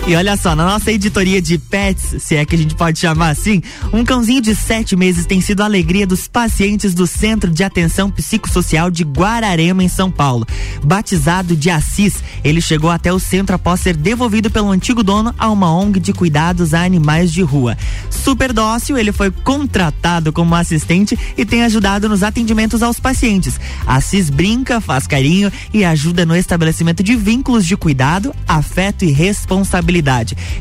E 0.08 0.16
olha 0.16 0.38
só, 0.38 0.56
na 0.56 0.66
nossa 0.66 0.92
editoria 0.92 1.42
de 1.42 1.58
pets, 1.58 2.22
se 2.22 2.36
é 2.36 2.46
que 2.46 2.54
a 2.54 2.58
gente 2.58 2.76
pode 2.76 3.00
chamar 3.00 3.30
assim, 3.30 3.64
um 3.92 4.06
cãozinho 4.06 4.40
de 4.40 4.54
sete 4.54 4.96
meses 4.96 5.26
tem 5.26 5.42
sido 5.42 5.62
a 5.62 5.66
alegria 5.66 6.06
dos 6.06 6.28
pacientes 6.28 6.94
do 6.94 7.08
Centro 7.08 7.50
de 7.50 7.64
Atenção 7.64 8.12
Psicossocial 8.12 8.92
de 8.92 9.04
Guararema, 9.04 9.84
em 9.84 9.88
São 9.88 10.12
Paulo. 10.12 10.46
Batizado 10.84 11.56
de 11.56 11.72
Assis, 11.72 12.24
ele 12.44 12.62
chegou 12.62 12.92
até 12.92 13.12
o 13.12 13.18
centro 13.20 13.56
após 13.56 13.80
ser 13.80 13.96
devolvido 13.96 14.52
pelo 14.52 14.70
antigo 14.70 15.02
dono 15.02 15.34
a 15.40 15.50
uma 15.50 15.76
ONG 15.76 16.00
de 16.00 16.14
cuidados 16.14 16.76
a 16.76 16.84
animais 16.84 17.32
de 17.32 17.42
rua. 17.42 17.76
Super 18.12 18.54
dócil, 18.54 19.00
ele 19.00 19.12
foi 19.12 19.32
contratado 19.32 20.32
como 20.32 20.54
assistente 20.54 21.18
e 21.36 21.44
tem 21.44 21.64
ajudado 21.64 22.08
nos 22.08 22.22
atendimentos 22.22 22.84
aos 22.84 23.00
pacientes. 23.00 23.60
Assis 23.88 24.30
brinca, 24.30 24.80
faz 24.80 25.08
carinho 25.08 25.52
e 25.74 25.84
ajuda 25.84 26.28
no 26.28 26.36
estabelecimento 26.36 27.02
de 27.02 27.16
vínculos 27.16 27.66
de 27.66 27.76
cuidado, 27.76 28.36
afeto 28.48 29.04
e 29.04 29.12
responsabilidade 29.12 29.85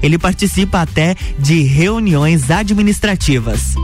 ele 0.02 0.18
participa 0.18 0.82
até 0.82 1.14
de 1.38 1.62
reuniões 1.62 2.50
administrativas. 2.50 3.74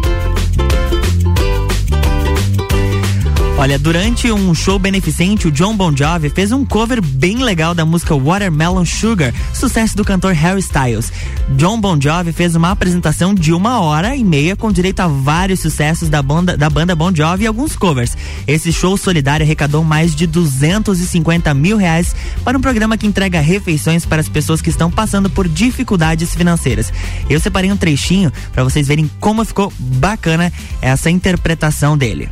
Olha, 3.61 3.79
durante 3.79 4.33
um 4.33 4.55
show 4.55 4.79
beneficente, 4.79 5.47
o 5.47 5.51
John 5.51 5.77
Bon 5.77 5.95
Jovi 5.95 6.31
fez 6.31 6.51
um 6.51 6.65
cover 6.65 7.03
bem 7.03 7.45
legal 7.45 7.75
da 7.75 7.85
música 7.85 8.17
Watermelon 8.17 8.87
Sugar, 8.87 9.35
sucesso 9.53 9.95
do 9.95 10.03
cantor 10.03 10.33
Harry 10.33 10.61
Styles. 10.61 11.13
John 11.59 11.79
Bon 11.79 12.01
Jovi 12.01 12.33
fez 12.33 12.57
uma 12.57 12.71
apresentação 12.71 13.35
de 13.35 13.53
uma 13.53 13.83
hora 13.83 14.17
e 14.17 14.25
meia 14.25 14.57
com 14.57 14.73
direito 14.73 15.01
a 15.01 15.09
vários 15.09 15.61
sucessos 15.61 16.09
da 16.09 16.23
banda, 16.23 16.57
da 16.57 16.71
banda 16.71 16.97
Bon 16.97 17.15
Jovi 17.15 17.45
e 17.45 17.47
alguns 17.47 17.77
covers. 17.77 18.17
Esse 18.47 18.73
show 18.73 18.97
solidário 18.97 19.45
arrecadou 19.45 19.85
mais 19.85 20.15
de 20.15 20.27
250 20.27 21.53
mil 21.53 21.77
reais 21.77 22.17
para 22.43 22.57
um 22.57 22.63
programa 22.63 22.97
que 22.97 23.07
entrega 23.07 23.43
refeições 23.43 24.07
para 24.07 24.23
as 24.23 24.29
pessoas 24.31 24.63
que 24.63 24.71
estão 24.71 24.91
passando 24.91 25.29
por 25.29 25.47
dificuldades 25.47 26.35
financeiras. 26.35 26.91
Eu 27.29 27.39
separei 27.39 27.71
um 27.71 27.77
trechinho 27.77 28.33
para 28.55 28.65
vocês 28.65 28.89
verem 28.89 29.11
como 29.21 29.45
ficou 29.45 29.71
bacana 29.79 30.51
essa 30.81 31.11
interpretação 31.11 31.95
dele. 31.95 32.31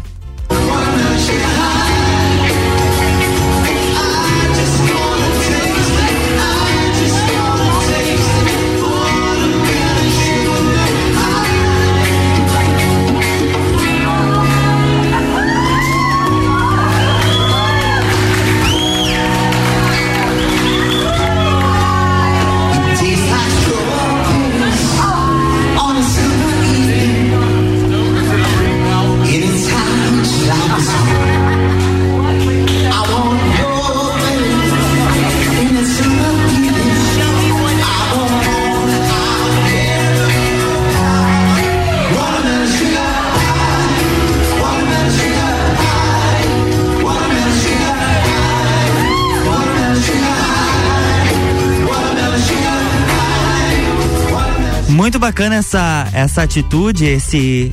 Bacana 55.39 55.55
essa, 55.55 56.09
essa 56.13 56.43
atitude, 56.43 57.05
esse 57.05 57.71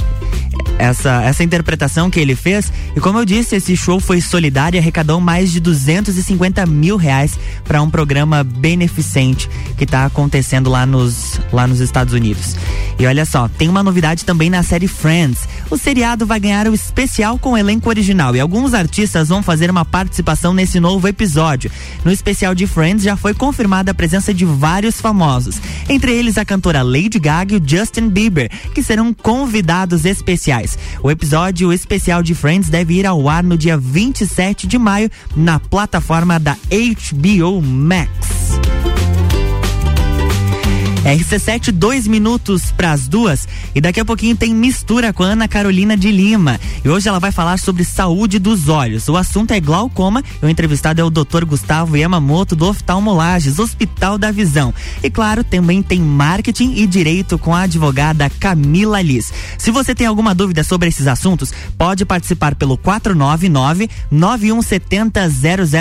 essa, 0.78 1.24
essa 1.24 1.44
interpretação 1.44 2.12
que 2.12 2.20
ele 2.20 2.36
fez. 2.36 2.72
E 2.96 3.00
como 3.00 3.18
eu 3.18 3.26
disse, 3.26 3.56
esse 3.56 3.76
show 3.76 4.00
foi 4.00 4.22
solidário 4.22 4.78
e 4.78 4.80
arrecadou 4.80 5.20
mais 5.20 5.52
de 5.52 5.60
250 5.60 6.64
mil 6.68 6.96
reais 6.96 7.40
para 7.64 7.82
um 7.82 7.90
programa 7.90 8.44
beneficente 8.44 9.50
que 9.80 9.84
está 9.84 10.06
acontecendo 10.06 10.70
lá 10.70 10.86
nos, 10.86 11.35
lá 11.56 11.66
nos 11.66 11.80
Estados 11.80 12.14
Unidos. 12.14 12.56
E 13.00 13.06
olha 13.06 13.26
só, 13.26 13.48
tem 13.48 13.68
uma 13.68 13.84
novidade 13.84 14.24
também 14.24 14.50
na 14.50 14.64
série 14.64 14.88
Friends. 14.88 15.48
O 15.70 15.78
seriado 15.78 16.26
vai 16.26 16.40
ganhar 16.40 16.68
o 16.68 16.74
especial 16.74 17.38
com 17.40 17.52
o 17.52 17.58
elenco 17.58 17.90
original 17.90 18.36
e 18.36 18.40
alguns 18.40 18.74
artistas 18.74 19.30
vão 19.30 19.42
fazer 19.42 19.70
uma 19.70 19.84
participação 19.84 20.54
nesse 20.54 20.80
novo 20.80 21.08
episódio. 21.08 21.72
No 22.04 22.12
especial 22.12 22.54
de 22.54 22.68
Friends 22.68 23.04
já 23.04 23.18
foi 23.18 23.34
confirmada 23.34 23.92
a 23.92 23.94
presença 23.94 24.34
de 24.34 24.46
vários 24.46 25.02
famosos, 25.02 25.60
entre 25.90 26.14
eles 26.14 26.38
a 26.38 26.46
cantora 26.46 26.84
Lady 26.84 27.20
Gaga 27.20 27.56
e 27.56 27.58
o 27.58 27.64
Justin 27.66 28.10
Bieber, 28.10 28.50
que 28.74 28.84
serão 28.84 29.14
convidados 29.14 30.06
especiais. 30.06 30.78
O 31.02 31.10
episódio 31.10 31.74
especial 31.74 32.22
de 32.22 32.36
Friends 32.36 32.70
deve 32.70 32.96
ir 32.96 33.06
ao 33.06 33.28
ar 33.28 33.44
no 33.44 33.58
dia 33.58 33.78
27 33.78 34.68
de 34.68 34.78
maio 34.78 35.10
na 35.36 35.60
plataforma 35.60 36.40
da 36.40 36.56
HBO 36.56 37.62
Max. 37.62 38.45
RC7, 41.06 41.72
dois 41.72 42.08
minutos 42.08 42.72
para 42.72 42.92
as 42.92 43.08
duas. 43.08 43.48
E 43.76 43.80
daqui 43.80 44.00
a 44.00 44.06
pouquinho 44.06 44.36
tem 44.36 44.56
mistura 44.56 45.14
com 45.14 45.22
a 45.22 45.28
Ana 45.28 45.48
Carolina 45.48 45.96
de 45.96 46.12
Lima. 46.12 46.60
E 46.84 46.90
hoje 46.90 47.08
ela 47.08 47.20
vai 47.20 47.32
falar 47.32 47.60
sobre 47.60 47.84
saúde 47.84 48.40
dos 48.40 48.70
olhos. 48.70 49.08
O 49.08 49.16
assunto 49.16 49.52
é 49.52 49.60
glaucoma. 49.60 50.24
E 50.42 50.46
o 50.46 50.50
entrevistado 50.50 51.00
é 51.00 51.04
o 51.04 51.12
Dr. 51.12 51.46
Gustavo 51.46 51.96
Yamamoto, 51.96 52.56
do 52.56 52.66
Oftalmolages, 52.66 53.60
Hospital 53.60 54.18
da 54.18 54.32
Visão. 54.32 54.74
E 55.04 55.10
claro, 55.10 55.44
também 55.44 55.84
tem 55.84 56.02
marketing 56.02 56.74
e 56.76 56.88
direito 56.88 57.38
com 57.38 57.54
a 57.54 57.62
advogada 57.62 58.28
Camila 58.40 59.00
Liz. 59.00 59.32
Se 59.60 59.70
você 59.70 59.94
tem 59.94 60.08
alguma 60.08 60.34
dúvida 60.34 60.64
sobre 60.64 60.90
esses 60.90 61.06
assuntos, 61.06 61.54
pode 61.78 62.04
participar 62.04 62.56
pelo 62.56 62.78
499 62.78 63.90
9170 64.10 65.30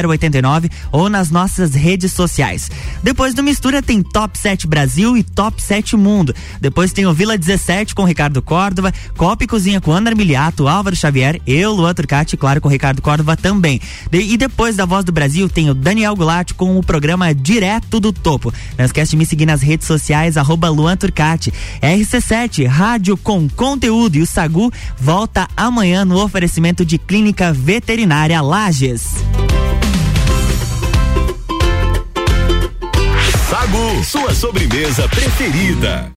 0089 0.07 0.71
ou 0.93 1.09
nas 1.09 1.31
nossas 1.31 1.75
redes 1.75 2.13
sociais. 2.13 2.71
Depois 3.03 3.33
do 3.33 3.43
Mistura 3.43 3.81
tem 3.81 4.03
Top 4.03 4.39
7 4.39 4.67
Brasil 5.15 5.17
e 5.17 5.23
Top 5.23 5.63
7 5.63 5.97
Mundo. 5.97 6.35
Depois 6.61 6.93
tem 6.93 7.07
o 7.07 7.13
Vila 7.13 7.39
17 7.39 7.95
com 7.95 8.05
Ricardo 8.05 8.43
Córdova, 8.43 8.93
Copa 9.17 9.45
e 9.45 9.47
Cozinha 9.47 9.81
com 9.81 9.93
Ana 9.93 10.11
Armiliato, 10.11 10.69
Álvaro 10.69 10.97
Xavier, 10.97 11.41
eu, 11.47 11.73
Luan 11.73 11.95
Turcati, 11.95 12.37
claro, 12.37 12.61
com 12.61 12.69
Ricardo 12.69 13.01
Córdova 13.01 13.37
também. 13.37 13.81
De, 14.11 14.21
e 14.21 14.37
depois 14.37 14.77
da 14.77 14.85
Voz 14.85 15.05
do 15.05 15.13
Brasil 15.13 15.49
tem 15.49 15.71
o 15.71 15.75
Daniel 15.75 16.17
Goulart 16.17 16.53
com 16.55 16.79
o 16.79 16.83
programa 16.83 17.35
Direto 17.35 18.01
do 18.01 18.13
Topo. 18.13 18.53
Não 18.77 18.85
esquece 18.85 19.13
de 19.13 19.17
me 19.17 19.27
seguir 19.27 19.47
nas 19.47 19.63
redes 19.63 19.87
sociais, 19.87 20.37
arroba 20.37 20.69
Luan 20.69 20.97
Turcati. 20.97 21.53
RC7, 21.81 22.67
rádio 22.67 23.17
com 23.17 23.49
conteúdo 23.49 24.17
e 24.17 24.23
o 24.23 24.27
Sagu 24.27 24.73
volta 24.99 25.49
amanhã 25.57 26.05
no 26.05 26.23
oferecimento 26.23 26.85
de 26.85 26.99
Clínica 26.99 27.53
Veterinária 27.53 28.41
Lages. 28.41 29.15
Sagu, 33.55 34.03
sua 34.03 34.35
sobremesa 34.35 35.09
preferida. 35.09 36.13